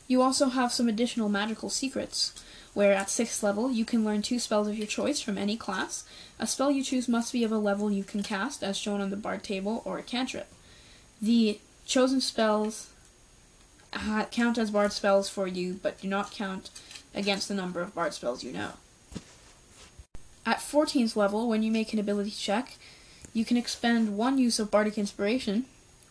You 0.07 0.21
also 0.21 0.49
have 0.49 0.73
some 0.73 0.89
additional 0.89 1.29
magical 1.29 1.71
secrets, 1.71 2.35
where 2.75 2.93
at 2.93 3.07
6th 3.07 3.43
level 3.43 3.71
you 3.71 3.85
can 3.85 4.05
learn 4.05 4.21
two 4.21 4.39
spells 4.39 4.69
of 4.69 4.77
your 4.77 4.87
choice 4.87 5.21
from 5.21 5.39
any 5.39 5.57
class. 5.57 6.05
A 6.39 6.47
spell 6.47 6.71
you 6.71 6.83
choose 6.83 7.09
must 7.09 7.33
be 7.33 7.45
of 7.45 7.53
a 7.53 7.59
level 7.59 7.91
you 7.91 8.05
can 8.05 8.23
cast, 8.23 8.63
as 8.63 8.77
shown 8.77 9.01
on 9.01 9.11
the 9.11 9.17
Bard 9.17 9.43
table, 9.43 9.81
or 9.85 9.99
a 9.99 10.03
cantrip. 10.03 10.49
The 11.23 11.61
chosen 11.87 12.21
spells 12.21 12.91
count 14.31 14.59
as 14.59 14.71
Bard 14.71 14.93
spells 14.93 15.31
for 15.31 15.47
you, 15.47 15.79
but 15.83 16.01
do 16.01 16.09
not 16.09 16.33
count 16.33 16.71
against 17.15 17.49
the 17.49 17.55
number 17.55 17.81
of 17.81 17.95
Bard 17.95 18.13
spells 18.13 18.43
you 18.43 18.53
know. 18.53 18.73
At 20.45 20.59
14th 20.59 21.17
level, 21.17 21.49
when 21.49 21.63
you 21.63 21.71
make 21.71 21.93
an 21.95 21.99
ability 21.99 22.33
check, 22.33 22.77
you 23.33 23.45
can 23.45 23.57
expend 23.57 24.19
one 24.19 24.37
use 24.37 24.59
of 24.59 24.71
Bardic 24.71 24.99
Inspiration, 24.99 25.65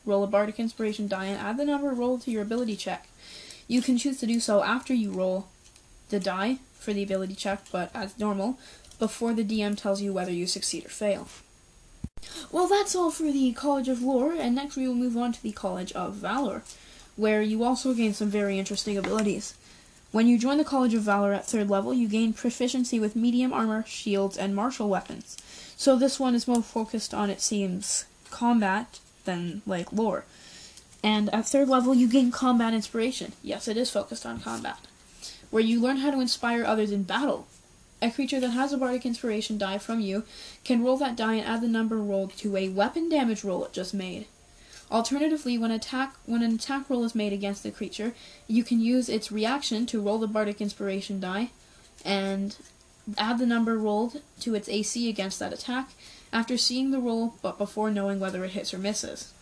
roll 0.05 0.23
a 0.23 0.27
Bardic 0.27 0.59
Inspiration 0.59 1.07
die, 1.07 1.25
and 1.25 1.37
add 1.37 1.57
the 1.57 1.65
number 1.65 1.89
rolled 1.89 2.21
to 2.21 2.31
your 2.31 2.41
ability 2.41 2.75
check. 2.75 3.07
You 3.67 3.81
can 3.81 3.97
choose 3.97 4.19
to 4.19 4.27
do 4.27 4.39
so 4.39 4.63
after 4.63 4.93
you 4.93 5.11
roll 5.11 5.47
the 6.09 6.19
die 6.19 6.57
for 6.73 6.93
the 6.93 7.03
ability 7.03 7.35
check, 7.35 7.63
but 7.71 7.89
as 7.93 8.19
normal, 8.19 8.59
before 8.99 9.33
the 9.33 9.43
DM 9.43 9.77
tells 9.77 10.01
you 10.01 10.13
whether 10.13 10.31
you 10.31 10.47
succeed 10.47 10.85
or 10.85 10.89
fail. 10.89 11.27
Well, 12.51 12.67
that's 12.67 12.95
all 12.95 13.11
for 13.11 13.31
the 13.31 13.51
College 13.53 13.89
of 13.89 14.01
Lore, 14.01 14.33
and 14.33 14.55
next 14.55 14.75
we 14.75 14.87
will 14.87 14.95
move 14.95 15.17
on 15.17 15.33
to 15.33 15.41
the 15.41 15.51
College 15.51 15.91
of 15.93 16.13
Valor, 16.13 16.63
where 17.15 17.41
you 17.41 17.63
also 17.63 17.93
gain 17.93 18.13
some 18.13 18.29
very 18.29 18.59
interesting 18.59 18.97
abilities. 18.97 19.55
When 20.11 20.27
you 20.27 20.37
join 20.37 20.57
the 20.57 20.63
College 20.63 20.93
of 20.93 21.01
Valor 21.01 21.33
at 21.33 21.47
third 21.47 21.69
level, 21.69 21.93
you 21.93 22.07
gain 22.07 22.33
proficiency 22.33 22.99
with 22.99 23.15
medium 23.15 23.51
armor, 23.51 23.83
shields, 23.87 24.37
and 24.37 24.55
martial 24.55 24.87
weapons. 24.87 25.37
So 25.75 25.95
this 25.95 26.19
one 26.19 26.35
is 26.35 26.47
more 26.47 26.61
focused 26.61 27.13
on, 27.13 27.29
it 27.29 27.41
seems, 27.41 28.05
combat 28.29 28.99
than, 29.25 29.63
like, 29.65 29.91
lore. 29.91 30.25
And 31.03 31.33
at 31.33 31.45
third 31.45 31.67
level, 31.67 31.93
you 31.93 32.07
gain 32.07 32.31
combat 32.31 32.73
inspiration. 32.73 33.33
Yes, 33.43 33.67
it 33.67 33.75
is 33.75 33.91
focused 33.91 34.25
on 34.25 34.39
combat. 34.39 34.79
Where 35.49 35.61
you 35.61 35.81
learn 35.81 35.97
how 35.97 36.11
to 36.11 36.21
inspire 36.21 36.63
others 36.63 36.91
in 36.91 37.03
battle. 37.03 37.45
A 38.01 38.09
creature 38.09 38.39
that 38.39 38.49
has 38.49 38.73
a 38.73 38.77
bardic 38.77 39.05
inspiration 39.05 39.57
die 39.57 39.77
from 39.77 39.99
you 39.99 40.23
can 40.63 40.83
roll 40.83 40.97
that 40.97 41.15
die 41.15 41.35
and 41.35 41.47
add 41.47 41.61
the 41.61 41.67
number 41.67 41.97
rolled 41.97 42.35
to 42.37 42.57
a 42.57 42.69
weapon 42.69 43.09
damage 43.09 43.43
roll 43.43 43.63
it 43.65 43.73
just 43.73 43.93
made. 43.93 44.27
Alternatively, 44.91 45.57
when 45.57 45.71
attack 45.71 46.15
when 46.25 46.43
an 46.43 46.55
attack 46.55 46.89
roll 46.89 47.03
is 47.03 47.15
made 47.15 47.33
against 47.33 47.63
the 47.63 47.71
creature, 47.71 48.13
you 48.47 48.63
can 48.63 48.79
use 48.79 49.09
its 49.09 49.31
reaction 49.31 49.85
to 49.85 50.01
roll 50.01 50.17
the 50.17 50.27
bardic 50.27 50.59
inspiration 50.59 51.19
die 51.19 51.49
and 52.03 52.57
add 53.17 53.39
the 53.39 53.45
number 53.45 53.77
rolled 53.77 54.21
to 54.41 54.55
its 54.55 54.69
AC 54.69 55.09
against 55.09 55.39
that 55.39 55.53
attack 55.53 55.89
after 56.31 56.57
seeing 56.57 56.91
the 56.91 56.99
roll 56.99 57.35
but 57.41 57.57
before 57.57 57.89
knowing 57.89 58.19
whether 58.19 58.43
it 58.43 58.51
hits 58.51 58.73
or 58.73 58.77
misses. 58.77 59.33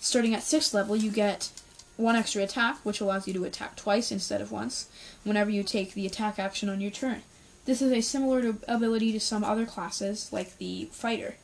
Starting 0.00 0.34
at 0.34 0.42
6th 0.42 0.72
level, 0.74 0.96
you 0.96 1.10
get 1.10 1.50
one 1.96 2.14
extra 2.14 2.42
attack, 2.42 2.78
which 2.84 3.00
allows 3.00 3.26
you 3.26 3.34
to 3.34 3.44
attack 3.44 3.76
twice 3.76 4.12
instead 4.12 4.40
of 4.40 4.52
once, 4.52 4.88
whenever 5.24 5.50
you 5.50 5.62
take 5.62 5.94
the 5.94 6.06
attack 6.06 6.38
action 6.38 6.68
on 6.68 6.80
your 6.80 6.90
turn. 6.90 7.22
This 7.64 7.82
is 7.82 7.92
a 7.92 8.00
similar 8.00 8.54
ability 8.66 9.12
to 9.12 9.20
some 9.20 9.44
other 9.44 9.66
classes, 9.66 10.32
like 10.32 10.56
the 10.58 10.88
fighter. 10.92 11.34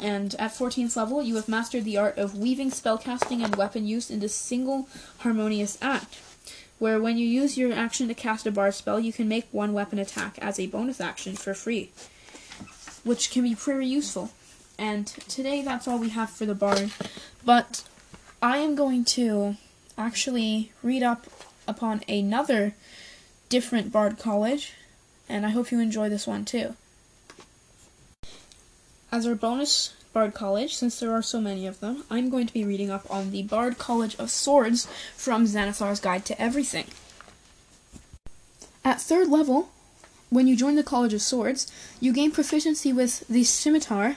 And 0.00 0.36
at 0.36 0.52
14th 0.52 0.96
level, 0.96 1.22
you 1.22 1.34
have 1.34 1.48
mastered 1.48 1.84
the 1.84 1.98
art 1.98 2.16
of 2.16 2.38
weaving 2.38 2.70
spellcasting 2.70 3.44
and 3.44 3.56
weapon 3.56 3.84
use 3.84 4.10
into 4.10 4.28
single 4.28 4.88
harmonious 5.18 5.76
act, 5.82 6.18
where 6.78 7.00
when 7.00 7.18
you 7.18 7.26
use 7.26 7.58
your 7.58 7.72
action 7.72 8.06
to 8.06 8.14
cast 8.14 8.46
a 8.46 8.52
bard 8.52 8.74
spell, 8.74 9.00
you 9.00 9.12
can 9.12 9.28
make 9.28 9.48
one 9.50 9.72
weapon 9.72 9.98
attack 9.98 10.38
as 10.38 10.60
a 10.60 10.68
bonus 10.68 11.00
action 11.00 11.34
for 11.34 11.52
free, 11.52 11.90
which 13.02 13.32
can 13.32 13.42
be 13.42 13.56
pretty 13.56 13.86
useful. 13.86 14.30
And 14.78 15.08
today, 15.08 15.62
that's 15.62 15.88
all 15.88 15.98
we 15.98 16.10
have 16.10 16.30
for 16.30 16.46
the 16.46 16.54
bard. 16.54 16.92
But 17.48 17.82
I 18.42 18.58
am 18.58 18.74
going 18.74 19.06
to 19.16 19.56
actually 19.96 20.70
read 20.82 21.02
up 21.02 21.26
upon 21.66 22.02
another 22.06 22.74
different 23.48 23.90
bard 23.90 24.18
college, 24.18 24.74
and 25.30 25.46
I 25.46 25.48
hope 25.48 25.72
you 25.72 25.80
enjoy 25.80 26.10
this 26.10 26.26
one 26.26 26.44
too. 26.44 26.76
As 29.10 29.26
our 29.26 29.34
bonus 29.34 29.94
Bard 30.12 30.34
College, 30.34 30.76
since 30.76 31.00
there 31.00 31.14
are 31.14 31.22
so 31.22 31.40
many 31.40 31.66
of 31.66 31.80
them, 31.80 32.04
I'm 32.10 32.28
going 32.28 32.46
to 32.46 32.52
be 32.52 32.64
reading 32.64 32.90
up 32.90 33.10
on 33.10 33.30
the 33.30 33.44
Bard 33.44 33.78
College 33.78 34.14
of 34.16 34.30
Swords 34.30 34.86
from 35.16 35.46
Xanathar's 35.46 36.00
Guide 36.00 36.26
to 36.26 36.38
Everything. 36.38 36.84
At 38.84 39.00
third 39.00 39.28
level, 39.28 39.70
when 40.28 40.48
you 40.48 40.54
join 40.54 40.74
the 40.74 40.82
College 40.82 41.14
of 41.14 41.22
Swords, 41.22 41.72
you 41.98 42.12
gain 42.12 42.30
proficiency 42.30 42.92
with 42.92 43.26
the 43.26 43.44
scimitar, 43.44 44.16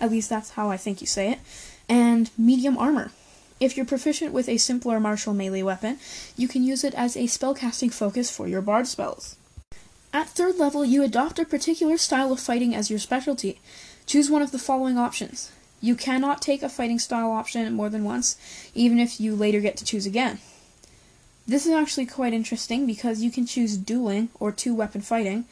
at 0.00 0.10
least 0.10 0.28
that's 0.28 0.50
how 0.50 0.68
I 0.68 0.76
think 0.76 1.00
you 1.00 1.06
say 1.06 1.30
it, 1.30 1.38
and 1.88 2.30
medium 2.38 2.78
armor. 2.78 3.10
If 3.60 3.76
you're 3.76 3.86
proficient 3.86 4.32
with 4.32 4.48
a 4.48 4.58
simpler 4.58 4.98
martial 4.98 5.34
melee 5.34 5.62
weapon, 5.62 5.98
you 6.36 6.48
can 6.48 6.64
use 6.64 6.82
it 6.82 6.94
as 6.94 7.16
a 7.16 7.24
spellcasting 7.24 7.92
focus 7.92 8.30
for 8.30 8.48
your 8.48 8.60
bard 8.60 8.88
spells. 8.88 9.36
At 10.12 10.28
third 10.28 10.56
level, 10.56 10.84
you 10.84 11.02
adopt 11.02 11.38
a 11.38 11.44
particular 11.44 11.96
style 11.96 12.32
of 12.32 12.40
fighting 12.40 12.74
as 12.74 12.90
your 12.90 12.98
specialty. 12.98 13.60
Choose 14.04 14.30
one 14.30 14.42
of 14.42 14.50
the 14.50 14.58
following 14.58 14.98
options. 14.98 15.52
You 15.80 15.94
cannot 15.96 16.42
take 16.42 16.62
a 16.62 16.68
fighting 16.68 16.98
style 16.98 17.30
option 17.30 17.72
more 17.72 17.88
than 17.88 18.04
once, 18.04 18.36
even 18.74 18.98
if 18.98 19.20
you 19.20 19.34
later 19.34 19.60
get 19.60 19.76
to 19.78 19.84
choose 19.84 20.06
again. 20.06 20.38
This 21.46 21.66
is 21.66 21.72
actually 21.72 22.06
quite 22.06 22.32
interesting 22.32 22.86
because 22.86 23.22
you 23.22 23.30
can 23.30 23.46
choose 23.46 23.76
dueling 23.76 24.28
or 24.38 24.52
two 24.52 24.74
weapon 24.74 25.00
fighting 25.00 25.44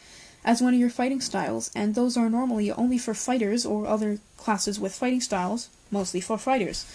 as 0.44 0.62
one 0.62 0.72
of 0.72 0.80
your 0.80 0.90
fighting 0.90 1.20
styles, 1.20 1.70
and 1.74 1.94
those 1.94 2.16
are 2.16 2.30
normally 2.30 2.70
only 2.70 2.96
for 2.96 3.12
fighters 3.12 3.66
or 3.66 3.86
other 3.86 4.18
classes 4.36 4.78
with 4.80 4.94
fighting 4.94 5.20
styles, 5.20 5.68
mostly 5.90 6.20
for 6.20 6.38
fighters. 6.38 6.86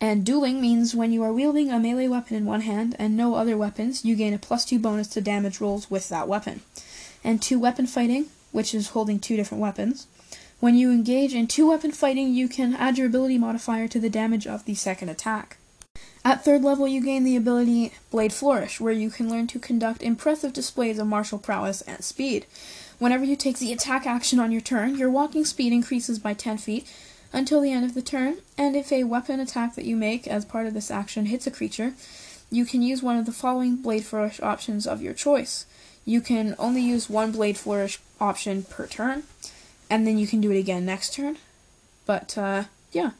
And 0.00 0.24
dueling 0.24 0.60
means 0.60 0.94
when 0.94 1.12
you 1.12 1.22
are 1.22 1.32
wielding 1.32 1.70
a 1.70 1.78
melee 1.78 2.08
weapon 2.08 2.36
in 2.36 2.44
one 2.44 2.60
hand 2.60 2.94
and 2.98 3.16
no 3.16 3.34
other 3.34 3.56
weapons, 3.56 4.04
you 4.04 4.14
gain 4.14 4.34
a 4.34 4.38
plus 4.38 4.64
two 4.64 4.78
bonus 4.78 5.08
to 5.08 5.20
damage 5.20 5.60
rolls 5.60 5.90
with 5.90 6.08
that 6.10 6.28
weapon. 6.28 6.60
And 7.24 7.40
two 7.40 7.58
weapon 7.58 7.86
fighting, 7.86 8.26
which 8.52 8.74
is 8.74 8.88
holding 8.88 9.18
two 9.18 9.36
different 9.36 9.62
weapons, 9.62 10.06
when 10.58 10.74
you 10.74 10.90
engage 10.90 11.34
in 11.34 11.46
two 11.46 11.68
weapon 11.68 11.92
fighting, 11.92 12.34
you 12.34 12.48
can 12.48 12.74
add 12.74 12.96
your 12.96 13.06
ability 13.06 13.36
modifier 13.36 13.88
to 13.88 14.00
the 14.00 14.08
damage 14.08 14.46
of 14.46 14.64
the 14.64 14.74
second 14.74 15.10
attack. 15.10 15.58
At 16.24 16.44
third 16.44 16.64
level, 16.64 16.88
you 16.88 17.02
gain 17.02 17.24
the 17.24 17.36
ability 17.36 17.92
Blade 18.10 18.32
Flourish, 18.32 18.80
where 18.80 18.92
you 18.92 19.10
can 19.10 19.30
learn 19.30 19.46
to 19.48 19.58
conduct 19.58 20.02
impressive 20.02 20.52
displays 20.52 20.98
of 20.98 21.06
martial 21.06 21.38
prowess 21.38 21.82
and 21.82 22.02
speed. 22.02 22.46
Whenever 22.98 23.24
you 23.24 23.36
take 23.36 23.58
the 23.58 23.72
attack 23.72 24.06
action 24.06 24.40
on 24.40 24.50
your 24.50 24.62
turn, 24.62 24.96
your 24.96 25.10
walking 25.10 25.44
speed 25.44 25.72
increases 25.72 26.18
by 26.18 26.32
10 26.32 26.58
feet 26.58 26.90
until 27.36 27.60
the 27.60 27.70
end 27.70 27.84
of 27.84 27.94
the 27.94 28.02
turn, 28.02 28.38
and 28.58 28.74
if 28.74 28.90
a 28.90 29.04
weapon 29.04 29.38
attack 29.38 29.74
that 29.74 29.84
you 29.84 29.94
make 29.94 30.26
as 30.26 30.44
part 30.44 30.66
of 30.66 30.74
this 30.74 30.90
action 30.90 31.26
hits 31.26 31.46
a 31.46 31.50
creature, 31.50 31.94
you 32.50 32.64
can 32.64 32.82
use 32.82 33.02
one 33.02 33.16
of 33.16 33.26
the 33.26 33.32
following 33.32 33.76
Blade 33.76 34.04
Flourish 34.04 34.40
options 34.40 34.86
of 34.86 35.02
your 35.02 35.14
choice. 35.14 35.66
You 36.04 36.20
can 36.20 36.54
only 36.58 36.80
use 36.80 37.10
one 37.10 37.32
Blade 37.32 37.58
Flourish 37.58 38.00
option 38.20 38.62
per 38.64 38.86
turn 38.86 39.24
and 39.88 40.06
then 40.06 40.18
you 40.18 40.26
can 40.26 40.40
do 40.40 40.50
it 40.50 40.58
again 40.58 40.84
next 40.84 41.14
turn. 41.14 41.38
But 42.04 42.36
uh, 42.36 42.64
yeah, 42.92 43.12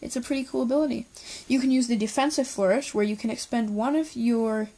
it's 0.00 0.16
a 0.16 0.20
pretty 0.20 0.44
cool 0.44 0.62
ability. 0.62 1.06
You 1.48 1.60
can 1.60 1.70
use 1.70 1.88
the 1.88 1.96
defensive 1.96 2.46
flourish, 2.46 2.94
where 2.94 3.04
you 3.04 3.16
can 3.16 3.30
expend 3.30 3.74
one 3.74 3.96
of 3.96 4.14
your 4.14 4.68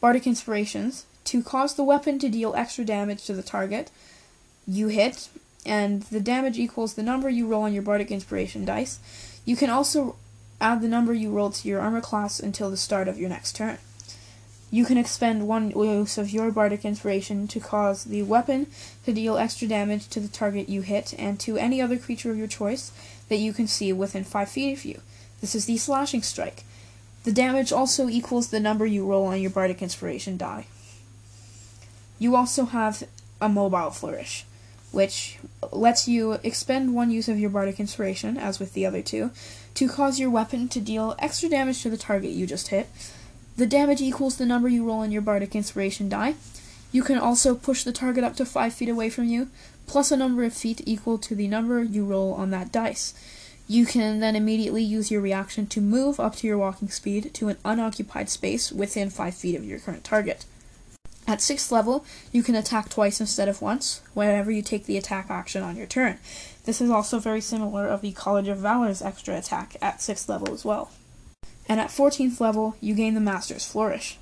bardic 0.00 0.26
inspirations 0.26 1.06
to 1.24 1.42
cause 1.42 1.74
the 1.74 1.84
weapon 1.84 2.18
to 2.18 2.28
deal 2.28 2.54
extra 2.54 2.84
damage 2.84 3.24
to 3.24 3.32
the 3.32 3.42
target. 3.42 3.90
You 4.66 4.88
hit, 4.88 5.28
and 5.64 6.02
the 6.04 6.20
damage 6.20 6.58
equals 6.58 6.94
the 6.94 7.02
number 7.02 7.28
you 7.28 7.46
roll 7.46 7.62
on 7.62 7.72
your 7.72 7.82
bardic 7.82 8.10
inspiration 8.10 8.64
dice. 8.64 8.98
You 9.44 9.56
can 9.56 9.70
also 9.70 10.16
add 10.60 10.80
the 10.80 10.88
number 10.88 11.12
you 11.12 11.30
rolled 11.30 11.54
to 11.54 11.68
your 11.68 11.80
armor 11.80 12.00
class 12.00 12.40
until 12.40 12.70
the 12.70 12.76
start 12.76 13.08
of 13.08 13.18
your 13.18 13.28
next 13.28 13.56
turn. 13.56 13.78
You 14.70 14.84
can 14.84 14.98
expend 14.98 15.46
one 15.46 15.70
use 15.70 16.18
of 16.18 16.30
your 16.30 16.50
bardic 16.50 16.84
inspiration 16.84 17.46
to 17.48 17.60
cause 17.60 18.04
the 18.04 18.22
weapon 18.22 18.66
to 19.04 19.12
deal 19.12 19.38
extra 19.38 19.68
damage 19.68 20.08
to 20.08 20.20
the 20.20 20.28
target 20.28 20.68
you 20.68 20.80
hit 20.80 21.14
and 21.16 21.38
to 21.40 21.56
any 21.56 21.80
other 21.80 21.96
creature 21.96 22.30
of 22.30 22.38
your 22.38 22.48
choice 22.48 22.90
that 23.28 23.36
you 23.36 23.52
can 23.52 23.68
see 23.68 23.92
within 23.92 24.24
5 24.24 24.48
feet 24.48 24.72
of 24.76 24.84
you. 24.84 25.00
This 25.40 25.54
is 25.54 25.66
the 25.66 25.76
slashing 25.76 26.22
strike. 26.22 26.64
The 27.22 27.32
damage 27.32 27.72
also 27.72 28.08
equals 28.08 28.48
the 28.48 28.58
number 28.58 28.84
you 28.84 29.06
roll 29.06 29.26
on 29.26 29.40
your 29.40 29.50
bardic 29.50 29.80
inspiration 29.80 30.36
die. 30.36 30.66
You 32.18 32.34
also 32.34 32.64
have 32.64 33.04
a 33.40 33.48
mobile 33.48 33.90
flourish, 33.90 34.44
which 34.94 35.38
lets 35.72 36.08
you 36.08 36.32
expend 36.42 36.94
one 36.94 37.10
use 37.10 37.28
of 37.28 37.38
your 37.38 37.50
bardic 37.50 37.78
inspiration, 37.78 38.38
as 38.38 38.58
with 38.58 38.72
the 38.72 38.86
other 38.86 39.02
two, 39.02 39.30
to 39.74 39.88
cause 39.88 40.18
your 40.18 40.30
weapon 40.30 40.68
to 40.68 40.80
deal 40.80 41.14
extra 41.18 41.48
damage 41.48 41.82
to 41.82 41.90
the 41.90 41.96
target 41.96 42.30
you 42.30 42.46
just 42.46 42.68
hit 42.68 42.88
the 43.56 43.66
damage 43.66 44.00
equals 44.00 44.36
the 44.36 44.46
number 44.46 44.68
you 44.68 44.84
roll 44.84 45.00
on 45.00 45.12
your 45.12 45.22
Bardic 45.22 45.54
Inspiration 45.54 46.08
die. 46.08 46.34
You 46.90 47.02
can 47.04 47.18
also 47.18 47.54
push 47.54 47.84
the 47.84 47.92
target 47.92 48.24
up 48.24 48.34
to 48.36 48.44
5 48.44 48.74
feet 48.74 48.88
away 48.88 49.10
from 49.10 49.24
you, 49.24 49.48
plus 49.86 50.10
a 50.10 50.16
number 50.16 50.42
of 50.42 50.52
feet 50.52 50.80
equal 50.86 51.18
to 51.18 51.36
the 51.36 51.46
number 51.46 51.82
you 51.82 52.04
roll 52.04 52.34
on 52.34 52.50
that 52.50 52.72
dice. 52.72 53.14
You 53.68 53.86
can 53.86 54.20
then 54.20 54.34
immediately 54.34 54.82
use 54.82 55.10
your 55.10 55.20
reaction 55.20 55.66
to 55.68 55.80
move 55.80 56.18
up 56.18 56.36
to 56.36 56.46
your 56.46 56.58
walking 56.58 56.88
speed 56.88 57.32
to 57.34 57.48
an 57.48 57.56
unoccupied 57.64 58.28
space 58.28 58.72
within 58.72 59.08
5 59.08 59.34
feet 59.34 59.56
of 59.56 59.64
your 59.64 59.78
current 59.78 60.02
target. 60.02 60.46
At 61.26 61.38
6th 61.38 61.70
level, 61.72 62.04
you 62.32 62.42
can 62.42 62.54
attack 62.54 62.88
twice 62.88 63.20
instead 63.20 63.48
of 63.48 63.62
once, 63.62 64.02
whenever 64.12 64.50
you 64.50 64.62
take 64.62 64.86
the 64.86 64.98
attack 64.98 65.30
action 65.30 65.62
on 65.62 65.76
your 65.76 65.86
turn. 65.86 66.18
This 66.64 66.80
is 66.80 66.90
also 66.90 67.18
very 67.18 67.40
similar 67.40 67.86
of 67.86 68.02
the 68.02 68.12
College 68.12 68.48
of 68.48 68.58
Valor's 68.58 69.02
extra 69.02 69.36
attack 69.36 69.76
at 69.80 69.98
6th 69.98 70.28
level 70.28 70.52
as 70.52 70.64
well 70.64 70.90
and 71.68 71.80
at 71.80 71.88
14th 71.88 72.40
level, 72.40 72.76
you 72.80 72.94
gain 72.94 73.14
the 73.14 73.20
Master's 73.20 73.64
Flourish. 73.64 74.18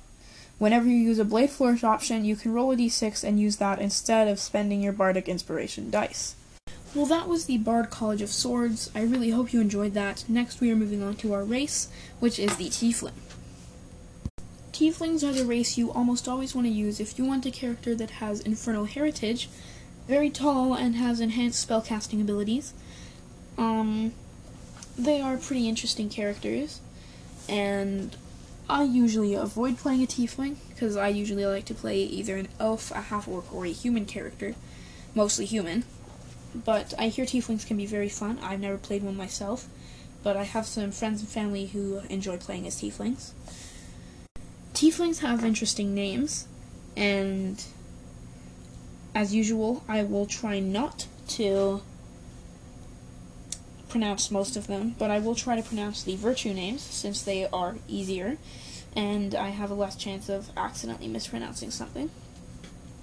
Whenever 0.59 0.87
you 0.87 0.95
use 0.95 1.19
a 1.19 1.25
Blade 1.25 1.49
Flourish 1.49 1.83
option, 1.83 2.23
you 2.23 2.35
can 2.35 2.53
roll 2.53 2.71
a 2.71 2.75
d6 2.75 3.23
and 3.23 3.39
use 3.39 3.57
that 3.57 3.79
instead 3.79 4.27
of 4.27 4.39
spending 4.39 4.81
your 4.81 4.93
Bardic 4.93 5.27
Inspiration 5.27 5.89
dice. 5.89 6.35
Well, 6.95 7.05
that 7.07 7.27
was 7.27 7.45
the 7.45 7.57
Bard 7.57 7.89
College 7.89 8.21
of 8.21 8.29
Swords. 8.29 8.91
I 8.93 9.01
really 9.01 9.31
hope 9.31 9.51
you 9.51 9.59
enjoyed 9.59 9.95
that. 9.95 10.25
Next, 10.29 10.61
we 10.61 10.71
are 10.71 10.75
moving 10.75 11.01
on 11.01 11.15
to 11.17 11.33
our 11.33 11.43
race, 11.43 11.89
which 12.19 12.37
is 12.37 12.55
the 12.55 12.69
Tiefling. 12.69 13.13
Tieflings 14.73 15.23
are 15.23 15.31
the 15.31 15.45
race 15.45 15.77
you 15.77 15.91
almost 15.91 16.27
always 16.27 16.55
want 16.55 16.65
to 16.65 16.73
use 16.73 16.99
if 16.99 17.19
you 17.19 17.25
want 17.25 17.45
a 17.45 17.51
character 17.51 17.93
that 17.93 18.09
has 18.09 18.39
infernal 18.39 18.85
heritage, 18.85 19.47
very 20.07 20.31
tall, 20.31 20.73
and 20.73 20.95
has 20.95 21.19
enhanced 21.19 21.69
spellcasting 21.69 22.19
abilities. 22.19 22.73
Um, 23.55 24.13
they 24.97 25.21
are 25.21 25.37
pretty 25.37 25.69
interesting 25.69 26.09
characters 26.09 26.81
and 27.47 28.15
I 28.67 28.81
usually 28.83 29.35
avoid 29.35 29.77
playing 29.77 30.01
a 30.01 30.07
tiefling 30.07 30.55
because 30.69 30.97
I 30.97 31.09
usually 31.09 31.45
like 31.45 31.65
to 31.65 31.75
play 31.75 32.01
either 32.01 32.35
an 32.37 32.47
elf, 32.59 32.89
a 32.89 33.01
half 33.01 33.27
orc, 33.27 33.53
or 33.53 33.65
a 33.65 33.71
human 33.71 34.05
character, 34.05 34.55
mostly 35.13 35.45
human. 35.45 35.83
But 36.55 36.95
I 36.97 37.09
hear 37.09 37.25
tieflings 37.25 37.67
can 37.67 37.77
be 37.77 37.85
very 37.85 38.09
fun. 38.09 38.39
I've 38.41 38.59
never 38.59 38.77
played 38.77 39.03
one 39.03 39.17
myself, 39.17 39.67
but 40.23 40.35
I 40.35 40.43
have 40.43 40.65
some 40.65 40.91
friends 40.91 41.21
and 41.21 41.29
family 41.29 41.67
who 41.67 41.99
enjoy 42.09 42.37
playing 42.37 42.65
as 42.65 42.81
tieflings. 42.81 43.33
Tieflings 44.83 45.19
have 45.19 45.45
interesting 45.45 45.95
names, 45.95 46.45
and 46.97 47.63
as 49.15 49.33
usual, 49.33 49.81
I 49.87 50.03
will 50.03 50.25
try 50.25 50.59
not 50.59 51.07
to 51.29 51.81
pronounce 53.87 54.29
most 54.29 54.57
of 54.57 54.67
them, 54.67 54.95
but 54.99 55.09
I 55.09 55.19
will 55.19 55.35
try 55.35 55.55
to 55.55 55.63
pronounce 55.63 56.03
the 56.03 56.17
virtue 56.17 56.53
names 56.53 56.81
since 56.81 57.21
they 57.21 57.45
are 57.45 57.77
easier 57.87 58.35
and 58.93 59.33
I 59.33 59.51
have 59.51 59.71
a 59.71 59.73
less 59.73 59.95
chance 59.95 60.27
of 60.27 60.49
accidentally 60.57 61.07
mispronouncing 61.07 61.71
something. 61.71 62.09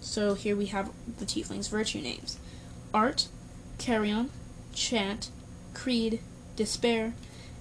So 0.02 0.34
here 0.34 0.56
we 0.56 0.66
have 0.66 0.90
the 1.18 1.24
Tiefling's 1.24 1.68
virtue 1.68 2.02
names 2.02 2.38
Art, 2.92 3.28
Carrion, 3.78 4.28
Chant, 4.74 5.30
Creed, 5.72 6.20
Despair, 6.56 7.14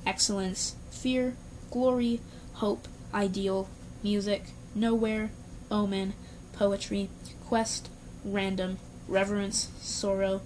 Excellence, 0.06 0.76
Fear, 0.92 1.38
Glory, 1.72 2.20
Hope, 2.56 2.90
Ideal, 3.14 3.70
Music, 4.04 4.44
Nowhere, 4.76 5.32
Omen, 5.72 6.14
Poetry, 6.54 7.10
Quest, 7.46 7.90
Random, 8.24 8.78
Reverence, 9.08 9.70
Sorrow, 9.82 10.42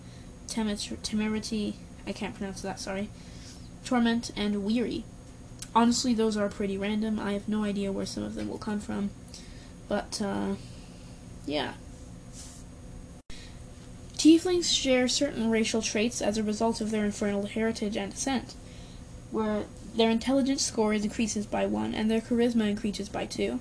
Temerity, 0.48 1.76
I 2.06 2.12
can't 2.12 2.36
pronounce 2.36 2.62
that, 2.62 2.80
sorry. 2.80 3.10
Torment 3.86 4.32
and 4.36 4.64
Weary. 4.64 5.04
honestly, 5.76 6.14
those 6.14 6.38
are 6.38 6.50
pretty 6.50 6.78
random. 6.78 7.20
I 7.20 7.34
have 7.34 7.50
no 7.50 7.64
idea 7.64 7.92
where 7.92 8.06
some 8.06 8.24
of 8.24 8.36
them 8.36 8.48
will 8.48 8.58
come 8.58 8.80
from. 8.80 9.10
But, 9.88 10.22
uh, 10.22 10.56
yeah. 11.46 11.74
Tieflings 14.18 14.74
share 14.74 15.08
certain 15.08 15.50
racial 15.50 15.82
traits 15.82 16.22
as 16.22 16.38
a 16.38 16.44
result 16.44 16.80
of 16.80 16.92
their 16.92 17.04
infernal 17.04 17.46
heritage 17.48 17.98
and 17.98 18.14
descent, 18.14 18.56
where 19.32 19.64
their 19.96 20.10
intelligence 20.10 20.64
score 20.64 20.94
increases 20.94 21.46
by 21.46 21.66
one 21.66 21.94
and 21.94 22.10
their 22.10 22.22
charisma 22.22 22.70
increases 22.70 23.10
by 23.10 23.26
two. 23.26 23.60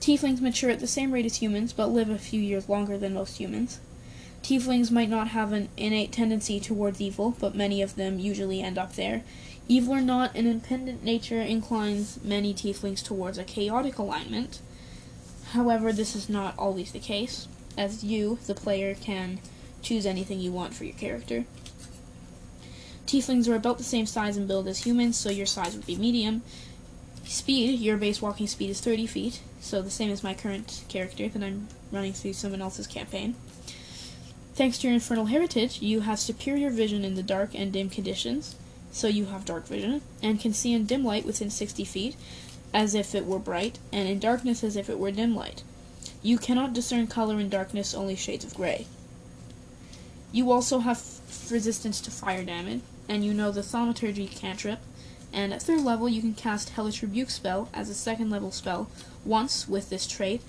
Tieflings 0.00 0.40
mature 0.40 0.70
at 0.70 0.80
the 0.80 0.86
same 0.86 1.12
rate 1.12 1.26
as 1.26 1.36
humans, 1.36 1.72
but 1.72 1.86
live 1.86 2.10
a 2.10 2.18
few 2.18 2.40
years 2.40 2.68
longer 2.68 2.98
than 2.98 3.14
most 3.14 3.38
humans. 3.38 3.78
Tieflings 4.42 4.90
might 4.90 5.08
not 5.08 5.28
have 5.28 5.52
an 5.52 5.68
innate 5.76 6.10
tendency 6.10 6.58
towards 6.58 7.00
evil, 7.00 7.36
but 7.38 7.54
many 7.54 7.80
of 7.80 7.94
them 7.94 8.18
usually 8.18 8.60
end 8.60 8.76
up 8.76 8.94
there. 8.94 9.22
Evil 9.68 9.94
or 9.94 10.00
not, 10.00 10.34
an 10.34 10.48
independent 10.48 11.04
nature 11.04 11.40
inclines 11.40 12.18
many 12.24 12.52
tieflings 12.52 13.02
towards 13.04 13.38
a 13.38 13.44
chaotic 13.44 13.98
alignment. 13.98 14.60
However, 15.52 15.92
this 15.92 16.16
is 16.16 16.28
not 16.28 16.58
always 16.58 16.90
the 16.90 16.98
case, 16.98 17.46
as 17.78 18.02
you, 18.02 18.38
the 18.48 18.54
player, 18.54 18.96
can 18.96 19.38
choose 19.80 20.04
anything 20.04 20.40
you 20.40 20.50
want 20.50 20.74
for 20.74 20.84
your 20.84 20.96
character. 20.96 21.44
Tieflings 23.06 23.48
are 23.48 23.54
about 23.54 23.78
the 23.78 23.84
same 23.84 24.06
size 24.06 24.36
and 24.36 24.48
build 24.48 24.66
as 24.68 24.84
humans, 24.84 25.18
so 25.18 25.30
your 25.30 25.46
size 25.46 25.74
would 25.74 25.86
be 25.86 25.96
medium. 25.96 26.42
Speed, 27.24 27.78
your 27.78 27.96
base 27.96 28.22
walking 28.22 28.46
speed 28.46 28.70
is 28.70 28.80
30 28.80 29.06
feet, 29.06 29.40
so 29.60 29.82
the 29.82 29.90
same 29.90 30.10
as 30.10 30.24
my 30.24 30.34
current 30.34 30.84
character 30.88 31.28
that 31.28 31.42
I'm 31.42 31.68
running 31.90 32.12
through 32.12 32.32
someone 32.32 32.62
else's 32.62 32.86
campaign. 32.86 33.34
Thanks 34.54 34.78
to 34.78 34.86
your 34.86 34.94
infernal 34.94 35.26
heritage, 35.26 35.80
you 35.80 36.00
have 36.00 36.20
superior 36.20 36.70
vision 36.70 37.04
in 37.04 37.14
the 37.14 37.22
dark 37.22 37.54
and 37.54 37.72
dim 37.72 37.90
conditions, 37.90 38.56
so 38.90 39.08
you 39.08 39.26
have 39.26 39.44
dark 39.44 39.66
vision, 39.66 40.02
and 40.22 40.40
can 40.40 40.52
see 40.52 40.72
in 40.72 40.84
dim 40.84 41.04
light 41.04 41.24
within 41.24 41.50
60 41.50 41.84
feet, 41.84 42.16
as 42.74 42.94
if 42.94 43.14
it 43.14 43.26
were 43.26 43.38
bright, 43.38 43.78
and 43.92 44.08
in 44.08 44.18
darkness 44.18 44.62
as 44.62 44.76
if 44.76 44.90
it 44.90 44.98
were 44.98 45.10
dim 45.10 45.34
light. 45.34 45.62
You 46.22 46.38
cannot 46.38 46.72
discern 46.72 47.06
color 47.06 47.40
in 47.40 47.48
darkness, 47.48 47.94
only 47.94 48.16
shades 48.16 48.44
of 48.44 48.54
gray. 48.54 48.86
You 50.32 50.50
also 50.50 50.80
have 50.80 51.02
resistance 51.50 52.00
to 52.02 52.10
fire 52.10 52.44
damage, 52.44 52.80
and 53.08 53.24
you 53.24 53.34
know 53.34 53.50
the 53.50 53.62
Thaumaturgy 53.62 54.26
cantrip, 54.26 54.80
and 55.32 55.52
at 55.52 55.62
third 55.62 55.80
level 55.80 56.08
you 56.08 56.20
can 56.20 56.34
cast 56.34 56.70
Hellish 56.70 57.02
Rebuke 57.02 57.30
spell 57.30 57.68
as 57.72 57.88
a 57.88 57.94
second 57.94 58.30
level 58.30 58.50
spell 58.50 58.88
once 59.24 59.68
with 59.68 59.90
this 59.90 60.06
trait, 60.06 60.42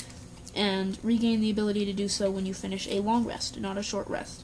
and 0.56 0.98
regain 1.04 1.42
the 1.42 1.50
ability 1.50 1.86
to 1.86 1.94
do 1.94 2.08
so 2.08 2.30
when 2.30 2.46
you 2.46 2.54
finish 2.54 2.88
a 2.88 3.00
long 3.00 3.26
rest, 3.26 3.60
not 3.60 3.78
a 3.78 3.84
short 3.84 4.08
rest. 4.08 4.44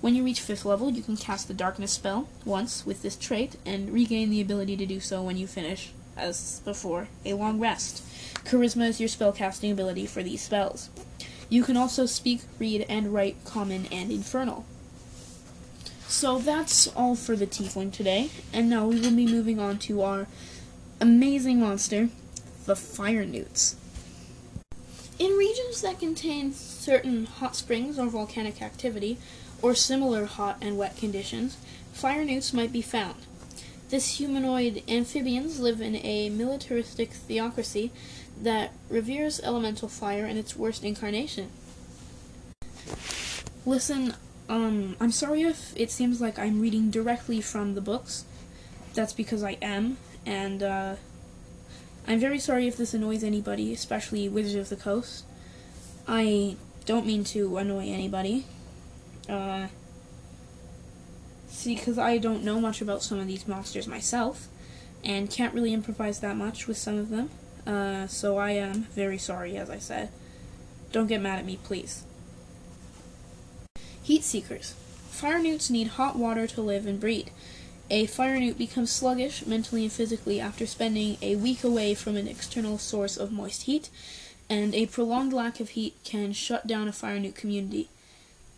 When 0.00 0.14
you 0.14 0.22
reach 0.22 0.40
fifth 0.40 0.64
level, 0.64 0.90
you 0.90 1.02
can 1.02 1.16
cast 1.16 1.48
the 1.48 1.54
Darkness 1.54 1.90
spell 1.90 2.28
once 2.44 2.86
with 2.86 3.02
this 3.02 3.16
trait, 3.16 3.56
and 3.66 3.90
regain 3.90 4.30
the 4.30 4.40
ability 4.40 4.76
to 4.76 4.86
do 4.86 5.00
so 5.00 5.22
when 5.22 5.36
you 5.36 5.48
finish, 5.48 5.90
as 6.16 6.60
before, 6.64 7.08
a 7.24 7.34
long 7.34 7.58
rest. 7.58 8.04
Charisma 8.44 8.88
is 8.88 9.00
your 9.00 9.08
spellcasting 9.08 9.72
ability 9.72 10.06
for 10.06 10.22
these 10.22 10.42
spells. 10.42 10.90
You 11.48 11.64
can 11.64 11.76
also 11.76 12.06
speak, 12.06 12.42
read, 12.58 12.86
and 12.88 13.12
write 13.12 13.44
Common 13.44 13.86
and 13.90 14.12
Infernal. 14.12 14.64
So 16.08 16.38
that's 16.38 16.88
all 16.88 17.14
for 17.14 17.36
the 17.36 17.46
Tiefling 17.46 17.92
today, 17.92 18.30
and 18.52 18.68
now 18.70 18.86
we 18.86 18.98
will 18.98 19.14
be 19.14 19.26
moving 19.26 19.60
on 19.60 19.78
to 19.80 20.02
our 20.02 20.26
amazing 21.00 21.60
monster, 21.60 22.08
the 22.64 22.74
Fire 22.74 23.26
Newts. 23.26 23.76
In 25.18 25.32
regions 25.32 25.82
that 25.82 26.00
contain 26.00 26.52
certain 26.54 27.26
hot 27.26 27.56
springs 27.56 27.98
or 27.98 28.06
volcanic 28.06 28.62
activity, 28.62 29.18
or 29.60 29.74
similar 29.74 30.24
hot 30.24 30.56
and 30.62 30.78
wet 30.78 30.96
conditions, 30.96 31.56
fire 31.92 32.24
newts 32.24 32.52
might 32.52 32.72
be 32.72 32.82
found. 32.82 33.26
This 33.90 34.18
humanoid 34.18 34.82
amphibians 34.88 35.60
live 35.60 35.80
in 35.80 35.96
a 35.96 36.30
militaristic 36.30 37.10
theocracy 37.10 37.90
that 38.40 38.72
reveres 38.88 39.40
elemental 39.40 39.88
fire 39.88 40.24
in 40.24 40.36
its 40.36 40.56
worst 40.56 40.84
incarnation. 40.84 41.50
Listen, 43.66 44.14
um, 44.48 44.96
I'm 45.00 45.12
sorry 45.12 45.42
if 45.42 45.74
it 45.76 45.90
seems 45.90 46.20
like 46.20 46.38
I'm 46.38 46.60
reading 46.60 46.90
directly 46.90 47.40
from 47.40 47.74
the 47.74 47.80
books. 47.80 48.24
That's 48.94 49.12
because 49.12 49.42
I 49.42 49.58
am, 49.60 49.98
and 50.24 50.62
uh, 50.62 50.94
I'm 52.06 52.18
very 52.18 52.38
sorry 52.38 52.66
if 52.66 52.76
this 52.76 52.94
annoys 52.94 53.22
anybody, 53.22 53.72
especially 53.72 54.28
Wizards 54.28 54.72
of 54.72 54.78
the 54.78 54.82
Coast. 54.82 55.24
I 56.06 56.56
don't 56.86 57.06
mean 57.06 57.24
to 57.24 57.58
annoy 57.58 57.88
anybody. 57.88 58.46
Uh, 59.28 59.66
see, 61.48 61.74
because 61.74 61.98
I 61.98 62.16
don't 62.16 62.42
know 62.42 62.60
much 62.60 62.80
about 62.80 63.02
some 63.02 63.18
of 63.18 63.26
these 63.26 63.46
monsters 63.46 63.86
myself, 63.86 64.48
and 65.04 65.30
can't 65.30 65.54
really 65.54 65.74
improvise 65.74 66.20
that 66.20 66.36
much 66.36 66.66
with 66.66 66.78
some 66.78 66.96
of 66.96 67.10
them. 67.10 67.28
Uh, 67.66 68.06
so 68.06 68.38
I 68.38 68.52
am 68.52 68.84
very 68.94 69.18
sorry, 69.18 69.58
as 69.58 69.68
I 69.68 69.78
said. 69.78 70.08
Don't 70.90 71.06
get 71.06 71.20
mad 71.20 71.38
at 71.38 71.44
me, 71.44 71.58
please. 71.62 72.04
Heat 74.08 74.24
seekers. 74.24 74.72
Fire 75.10 75.38
newts 75.38 75.68
need 75.68 75.88
hot 75.88 76.16
water 76.16 76.46
to 76.46 76.62
live 76.62 76.86
and 76.86 76.98
breed. 76.98 77.30
A 77.90 78.06
fire 78.06 78.40
newt 78.40 78.56
becomes 78.56 78.90
sluggish 78.90 79.44
mentally 79.44 79.82
and 79.82 79.92
physically 79.92 80.40
after 80.40 80.64
spending 80.64 81.18
a 81.20 81.36
week 81.36 81.62
away 81.62 81.92
from 81.92 82.16
an 82.16 82.26
external 82.26 82.78
source 82.78 83.18
of 83.18 83.32
moist 83.32 83.64
heat, 83.64 83.90
and 84.48 84.74
a 84.74 84.86
prolonged 84.86 85.34
lack 85.34 85.60
of 85.60 85.68
heat 85.76 85.94
can 86.04 86.32
shut 86.32 86.66
down 86.66 86.88
a 86.88 86.92
fire 86.92 87.20
newt 87.20 87.34
community. 87.34 87.90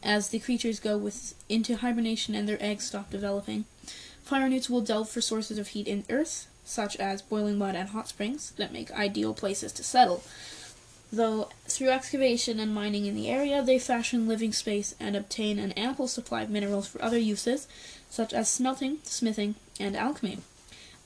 As 0.04 0.28
the 0.28 0.38
creatures 0.38 0.78
go 0.78 0.96
with, 0.96 1.34
into 1.48 1.78
hibernation 1.78 2.36
and 2.36 2.48
their 2.48 2.62
eggs 2.62 2.86
stop 2.86 3.10
developing, 3.10 3.64
fire 4.22 4.48
newts 4.48 4.70
will 4.70 4.82
delve 4.82 5.10
for 5.10 5.20
sources 5.20 5.58
of 5.58 5.66
heat 5.66 5.88
in 5.88 6.04
earth, 6.08 6.46
such 6.64 6.94
as 6.98 7.22
boiling 7.22 7.58
mud 7.58 7.74
and 7.74 7.88
hot 7.88 8.06
springs, 8.06 8.52
that 8.52 8.72
make 8.72 8.92
ideal 8.92 9.34
places 9.34 9.72
to 9.72 9.82
settle 9.82 10.22
though 11.12 11.48
through 11.66 11.90
excavation 11.90 12.60
and 12.60 12.74
mining 12.74 13.06
in 13.06 13.14
the 13.14 13.28
area 13.28 13.62
they 13.62 13.78
fashion 13.78 14.28
living 14.28 14.52
space 14.52 14.94
and 15.00 15.16
obtain 15.16 15.58
an 15.58 15.72
ample 15.72 16.06
supply 16.06 16.42
of 16.42 16.50
minerals 16.50 16.86
for 16.86 17.02
other 17.02 17.18
uses, 17.18 17.66
such 18.08 18.32
as 18.32 18.48
smelting, 18.48 18.98
smithing, 19.02 19.54
and 19.78 19.96
alchemy. 19.96 20.38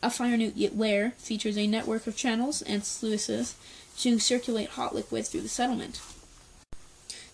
A 0.03 0.11
fire 0.11 0.37
newt 0.37 0.77
lair 0.77 1.13
features 1.17 1.57
a 1.57 1.67
network 1.67 2.07
of 2.07 2.17
channels 2.17 2.61
and 2.61 2.85
sluices 2.85 3.55
to 3.99 4.19
circulate 4.19 4.71
hot 4.71 4.95
liquid 4.95 5.27
through 5.27 5.41
the 5.41 5.49
settlement. 5.49 6.01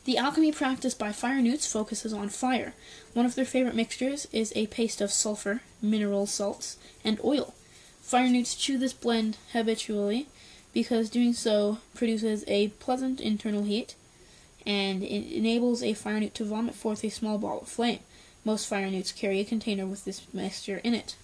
The 0.04 0.16
alchemy 0.16 0.52
practiced 0.52 0.98
by 0.98 1.12
fire 1.12 1.42
newts 1.42 1.70
focuses 1.70 2.12
on 2.12 2.28
fire. 2.28 2.74
One 3.12 3.26
of 3.26 3.34
their 3.34 3.44
favorite 3.44 3.74
mixtures 3.74 4.26
is 4.32 4.52
a 4.54 4.68
paste 4.68 5.00
of 5.00 5.12
sulfur, 5.12 5.60
mineral 5.82 6.26
salts, 6.26 6.78
and 7.04 7.20
oil. 7.24 7.54
Fire 8.00 8.28
newts 8.28 8.54
chew 8.54 8.78
this 8.78 8.92
blend 8.92 9.36
habitually, 9.52 10.28
because 10.72 11.10
doing 11.10 11.32
so 11.32 11.78
produces 11.94 12.44
a 12.46 12.68
pleasant 12.68 13.20
internal 13.20 13.64
heat 13.64 13.94
and 14.66 15.02
it 15.02 15.32
enables 15.32 15.82
a 15.82 15.94
fire 15.94 16.20
newt 16.20 16.34
to 16.34 16.44
vomit 16.44 16.74
forth 16.74 17.04
a 17.04 17.08
small 17.08 17.38
ball 17.38 17.60
of 17.60 17.68
flame. 17.68 18.00
Most 18.44 18.66
fire 18.66 18.90
newts 18.90 19.12
carry 19.12 19.40
a 19.40 19.44
container 19.44 19.86
with 19.86 20.04
this 20.04 20.22
mixture 20.32 20.80
in 20.84 20.94
it. 20.94 21.16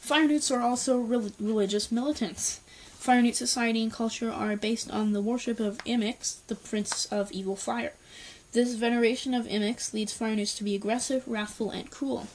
Fire 0.00 0.26
newts 0.26 0.50
are 0.50 0.60
also 0.60 0.98
re- 0.98 1.32
religious 1.38 1.92
militants. 1.92 2.60
Fire 2.98 3.22
newt 3.22 3.36
society 3.36 3.82
and 3.82 3.92
culture 3.92 4.32
are 4.32 4.56
based 4.56 4.90
on 4.90 5.12
the 5.12 5.20
worship 5.20 5.60
of 5.60 5.78
Imix, 5.84 6.38
the 6.48 6.54
prince 6.54 7.04
of 7.06 7.30
evil 7.30 7.56
fire. 7.56 7.92
This 8.52 8.74
veneration 8.74 9.34
of 9.34 9.46
Imix 9.46 9.92
leads 9.92 10.12
fire 10.12 10.34
newts 10.34 10.54
to 10.54 10.64
be 10.64 10.74
aggressive, 10.74 11.22
wrathful, 11.26 11.70
and 11.70 11.90
cruel. 11.90 12.26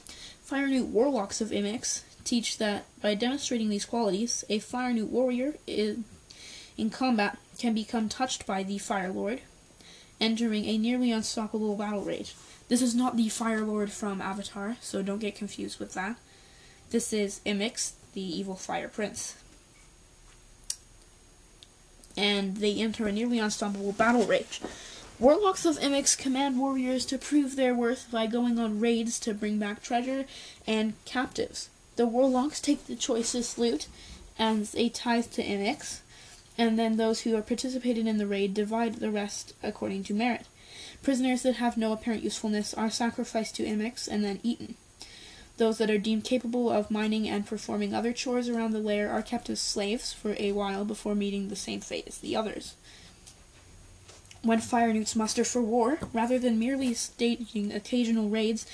Fire 0.42 0.68
newt 0.68 0.86
warlocks 0.86 1.40
of 1.40 1.50
Imix 1.50 2.02
teach 2.24 2.58
that 2.58 2.84
by 3.02 3.14
demonstrating 3.14 3.68
these 3.68 3.84
qualities, 3.84 4.44
a 4.48 4.58
fire 4.58 4.92
newt 4.92 5.10
warrior 5.10 5.54
is, 5.66 5.98
in 6.76 6.90
combat 6.90 7.38
can 7.58 7.74
become 7.74 8.08
touched 8.08 8.46
by 8.46 8.62
the 8.62 8.78
Fire 8.78 9.12
Lord, 9.12 9.40
entering 10.20 10.64
a 10.64 10.78
nearly 10.78 11.10
unstoppable 11.12 11.76
battle 11.76 12.02
rage. 12.02 12.34
This 12.68 12.82
is 12.82 12.94
not 12.94 13.16
the 13.16 13.28
Fire 13.28 13.64
Lord 13.64 13.92
from 13.92 14.20
Avatar, 14.20 14.76
so 14.80 15.02
don't 15.02 15.18
get 15.18 15.36
confused 15.36 15.78
with 15.78 15.94
that. 15.94 16.16
This 16.90 17.12
is 17.12 17.40
Imix, 17.44 17.92
the 18.14 18.22
evil 18.22 18.56
Fire 18.56 18.88
Prince. 18.88 19.36
And 22.16 22.58
they 22.58 22.74
enter 22.80 23.06
a 23.06 23.12
nearly 23.12 23.38
unstoppable 23.38 23.92
battle 23.92 24.26
rage. 24.26 24.60
Warlocks 25.18 25.64
of 25.64 25.78
Imix 25.78 26.18
command 26.18 26.58
warriors 26.58 27.06
to 27.06 27.18
prove 27.18 27.54
their 27.54 27.74
worth 27.74 28.10
by 28.10 28.26
going 28.26 28.58
on 28.58 28.80
raids 28.80 29.20
to 29.20 29.34
bring 29.34 29.58
back 29.58 29.82
treasure 29.82 30.24
and 30.66 30.94
captives. 31.04 31.68
The 31.96 32.06
warlocks 32.06 32.60
take 32.60 32.86
the 32.86 32.96
choicest 32.96 33.56
loot 33.56 33.86
as 34.38 34.74
a 34.74 34.88
tithe 34.88 35.26
to 35.32 35.42
Imix, 35.44 36.00
and 36.56 36.78
then 36.78 36.96
those 36.96 37.22
who 37.22 37.36
are 37.36 37.42
participated 37.42 38.06
in 38.06 38.18
the 38.18 38.26
raid 38.26 38.54
divide 38.54 38.96
the 38.96 39.10
rest 39.10 39.54
according 39.62 40.04
to 40.04 40.14
merit. 40.14 40.46
Prisoners 41.02 41.42
that 41.42 41.56
have 41.56 41.76
no 41.76 41.92
apparent 41.92 42.22
usefulness 42.22 42.72
are 42.74 42.90
sacrificed 42.90 43.56
to 43.56 43.64
Imix 43.64 44.08
and 44.08 44.24
then 44.24 44.40
eaten. 44.42 44.76
Those 45.56 45.78
that 45.78 45.90
are 45.90 45.98
deemed 45.98 46.24
capable 46.24 46.70
of 46.70 46.90
mining 46.90 47.28
and 47.28 47.46
performing 47.46 47.94
other 47.94 48.12
chores 48.12 48.48
around 48.48 48.72
the 48.72 48.80
lair 48.80 49.10
are 49.10 49.22
kept 49.22 49.48
as 49.50 49.60
slaves 49.60 50.12
for 50.12 50.34
a 50.38 50.52
while 50.52 50.84
before 50.84 51.14
meeting 51.14 51.48
the 51.48 51.56
same 51.56 51.80
fate 51.80 52.08
as 52.08 52.18
the 52.18 52.34
others. 52.34 52.74
When 54.42 54.60
fire 54.60 54.92
newts 54.92 55.16
muster 55.16 55.44
for 55.44 55.62
war, 55.62 55.98
rather 56.12 56.38
than 56.38 56.58
merely 56.58 56.92
staging 56.94 57.72
occasional 57.72 58.28
raids, 58.28 58.66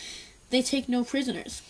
they 0.48 0.62
take 0.62 0.88
no 0.88 1.04
prisoners. 1.04 1.62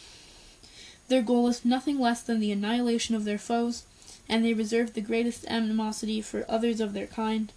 Their 1.08 1.22
goal 1.22 1.48
is 1.48 1.64
nothing 1.64 1.98
less 1.98 2.22
than 2.22 2.38
the 2.38 2.52
annihilation 2.52 3.14
of 3.14 3.24
their 3.24 3.36
foes, 3.36 3.84
and 4.30 4.44
they 4.44 4.54
reserve 4.54 4.94
the 4.94 5.00
greatest 5.00 5.44
animosity 5.48 6.22
for 6.22 6.44
others 6.48 6.80
of 6.80 6.92
their 6.92 7.08
kind. 7.08 7.52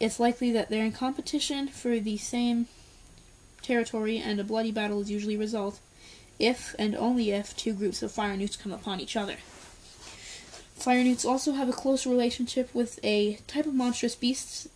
It's 0.00 0.18
likely 0.18 0.50
that 0.52 0.70
they're 0.70 0.84
in 0.84 0.92
competition 0.92 1.68
for 1.68 2.00
the 2.00 2.16
same 2.16 2.66
territory, 3.60 4.16
and 4.16 4.40
a 4.40 4.44
bloody 4.44 4.72
battle 4.72 5.02
is 5.02 5.10
usually 5.10 5.36
result 5.36 5.78
if 6.38 6.74
and 6.78 6.96
only 6.96 7.30
if 7.30 7.54
two 7.56 7.74
groups 7.74 8.02
of 8.02 8.10
fire 8.10 8.36
newts 8.36 8.56
come 8.56 8.72
upon 8.72 9.00
each 9.00 9.16
other. 9.16 9.36
Fire 10.74 11.04
newts 11.04 11.24
also 11.26 11.52
have 11.52 11.68
a 11.68 11.72
close 11.72 12.06
relationship 12.06 12.74
with 12.74 12.98
a 13.04 13.38
type 13.46 13.66
of 13.66 13.74
monstrous 13.74 14.14
beasts 14.14 14.68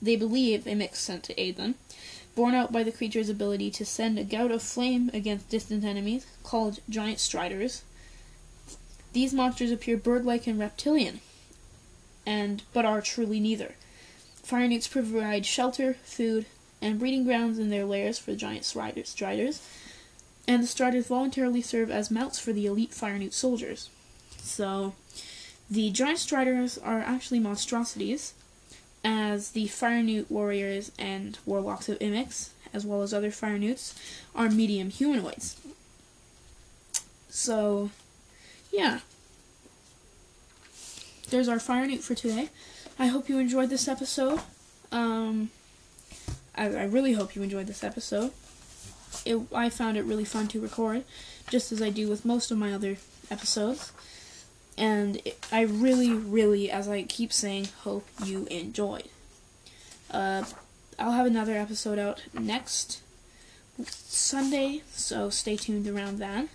they 0.00 0.14
believe 0.14 0.64
Imix 0.64 0.96
sent 0.96 1.24
to 1.24 1.40
aid 1.40 1.56
them, 1.56 1.74
borne 2.36 2.54
out 2.54 2.70
by 2.70 2.84
the 2.84 2.92
creature's 2.92 3.28
ability 3.28 3.70
to 3.72 3.84
send 3.84 4.16
a 4.16 4.24
gout 4.24 4.52
of 4.52 4.62
flame 4.62 5.10
against 5.12 5.48
distant 5.48 5.84
enemies, 5.84 6.26
called 6.44 6.80
giant 6.88 7.18
striders. 7.18 7.82
These 9.16 9.32
monsters 9.32 9.70
appear 9.70 9.96
bird-like 9.96 10.46
and 10.46 10.58
reptilian, 10.58 11.20
and 12.26 12.62
but 12.74 12.84
are 12.84 13.00
truly 13.00 13.40
neither. 13.40 13.72
Fire 14.42 14.68
newts 14.68 14.88
provide 14.88 15.46
shelter, 15.46 15.94
food, 16.04 16.44
and 16.82 16.98
breeding 16.98 17.24
grounds 17.24 17.58
in 17.58 17.70
their 17.70 17.86
lairs 17.86 18.18
for 18.18 18.34
giant 18.34 18.66
striders, 18.66 19.08
striders, 19.08 19.62
and 20.46 20.62
the 20.62 20.66
striders 20.66 21.06
voluntarily 21.06 21.62
serve 21.62 21.90
as 21.90 22.10
mounts 22.10 22.38
for 22.38 22.52
the 22.52 22.66
elite 22.66 22.92
fire 22.92 23.16
newt 23.16 23.32
soldiers. 23.32 23.88
So, 24.36 24.92
the 25.70 25.90
giant 25.90 26.18
striders 26.18 26.76
are 26.76 27.00
actually 27.00 27.40
monstrosities, 27.40 28.34
as 29.02 29.52
the 29.52 29.66
fire 29.68 30.02
newt 30.02 30.30
warriors 30.30 30.92
and 30.98 31.38
warlocks 31.46 31.88
of 31.88 31.98
Imix, 32.00 32.50
as 32.74 32.84
well 32.84 33.00
as 33.00 33.14
other 33.14 33.30
fire 33.30 33.58
newts, 33.58 33.94
are 34.34 34.50
medium 34.50 34.90
humanoids. 34.90 35.56
So, 37.30 37.88
yeah. 38.70 39.00
There's 41.30 41.48
our 41.48 41.58
fire 41.58 41.86
newt 41.86 42.02
for 42.02 42.14
today. 42.14 42.50
I 42.98 43.06
hope 43.06 43.28
you 43.28 43.38
enjoyed 43.38 43.70
this 43.70 43.88
episode. 43.88 44.40
Um, 44.92 45.50
I, 46.54 46.66
I 46.66 46.84
really 46.84 47.14
hope 47.14 47.34
you 47.34 47.42
enjoyed 47.42 47.66
this 47.66 47.84
episode. 47.84 48.32
It, 49.24 49.38
I 49.52 49.68
found 49.70 49.96
it 49.96 50.04
really 50.04 50.24
fun 50.24 50.48
to 50.48 50.60
record, 50.60 51.04
just 51.50 51.72
as 51.72 51.82
I 51.82 51.90
do 51.90 52.08
with 52.08 52.24
most 52.24 52.50
of 52.50 52.58
my 52.58 52.72
other 52.72 52.96
episodes. 53.30 53.92
And 54.78 55.16
it, 55.24 55.44
I 55.50 55.62
really, 55.62 56.12
really, 56.12 56.70
as 56.70 56.88
I 56.88 57.02
keep 57.02 57.32
saying, 57.32 57.68
hope 57.82 58.06
you 58.24 58.46
enjoyed. 58.50 59.08
Uh, 60.10 60.44
I'll 60.98 61.12
have 61.12 61.26
another 61.26 61.54
episode 61.54 61.98
out 61.98 62.22
next 62.32 63.02
Sunday, 63.84 64.82
so 64.92 65.28
stay 65.28 65.56
tuned 65.56 65.86
around 65.86 66.18
that. 66.18 66.46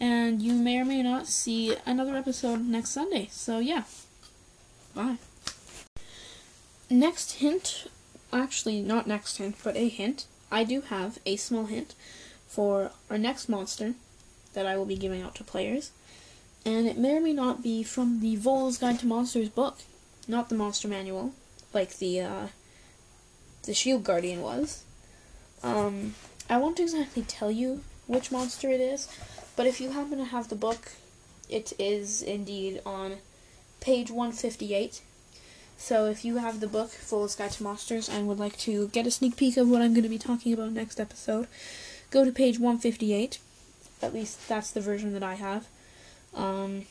And 0.00 0.42
you 0.42 0.54
may 0.54 0.78
or 0.78 0.84
may 0.84 1.02
not 1.02 1.26
see 1.26 1.76
another 1.86 2.16
episode 2.16 2.66
next 2.66 2.90
Sunday. 2.90 3.28
So, 3.30 3.58
yeah. 3.58 3.84
Bye. 4.94 5.18
Next 6.90 7.32
hint 7.32 7.86
actually, 8.32 8.80
not 8.80 9.06
next 9.06 9.36
hint, 9.36 9.56
but 9.62 9.76
a 9.76 9.88
hint. 9.88 10.26
I 10.50 10.64
do 10.64 10.80
have 10.82 11.18
a 11.24 11.36
small 11.36 11.66
hint 11.66 11.94
for 12.48 12.90
our 13.10 13.18
next 13.18 13.48
monster 13.48 13.94
that 14.54 14.66
I 14.66 14.76
will 14.76 14.84
be 14.84 14.96
giving 14.96 15.22
out 15.22 15.34
to 15.36 15.44
players. 15.44 15.92
And 16.64 16.86
it 16.86 16.96
may 16.96 17.16
or 17.16 17.20
may 17.20 17.32
not 17.32 17.62
be 17.62 17.82
from 17.82 18.20
the 18.20 18.36
Volo's 18.36 18.78
Guide 18.78 19.00
to 19.00 19.06
Monsters 19.06 19.48
book, 19.48 19.78
not 20.28 20.48
the 20.48 20.54
Monster 20.54 20.88
Manual, 20.88 21.32
like 21.72 21.98
the 21.98 22.20
uh, 22.20 22.46
the 23.64 23.74
Shield 23.74 24.04
Guardian 24.04 24.42
was. 24.42 24.84
Um, 25.62 26.14
I 26.48 26.58
won't 26.58 26.78
exactly 26.78 27.22
tell 27.22 27.50
you 27.50 27.82
which 28.06 28.30
monster 28.30 28.68
it 28.68 28.80
is, 28.80 29.08
but 29.56 29.66
if 29.66 29.80
you 29.80 29.90
happen 29.90 30.18
to 30.18 30.24
have 30.24 30.48
the 30.48 30.54
book, 30.54 30.92
it 31.48 31.72
is 31.78 32.22
indeed 32.22 32.80
on 32.84 33.16
page 33.80 34.10
158 34.10 35.02
so 35.82 36.06
if 36.06 36.24
you 36.24 36.36
have 36.36 36.60
the 36.60 36.68
book, 36.68 36.92
Volo's 36.92 37.34
Guide 37.34 37.50
to 37.50 37.64
Monsters, 37.64 38.08
and 38.08 38.28
would 38.28 38.38
like 38.38 38.56
to 38.58 38.86
get 38.88 39.04
a 39.04 39.10
sneak 39.10 39.36
peek 39.36 39.56
of 39.56 39.68
what 39.68 39.82
I'm 39.82 39.92
going 39.92 40.04
to 40.04 40.08
be 40.08 40.16
talking 40.16 40.52
about 40.52 40.70
next 40.70 41.00
episode, 41.00 41.48
go 42.12 42.24
to 42.24 42.30
page 42.30 42.60
158. 42.60 43.40
At 44.00 44.14
least 44.14 44.48
that's 44.48 44.70
the 44.70 44.80
version 44.80 45.12
that 45.12 45.24
I 45.24 45.34
have. 45.34 45.66
Um, 46.36 46.86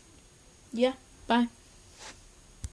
yeah, 0.73 0.93
bye. 1.25 1.47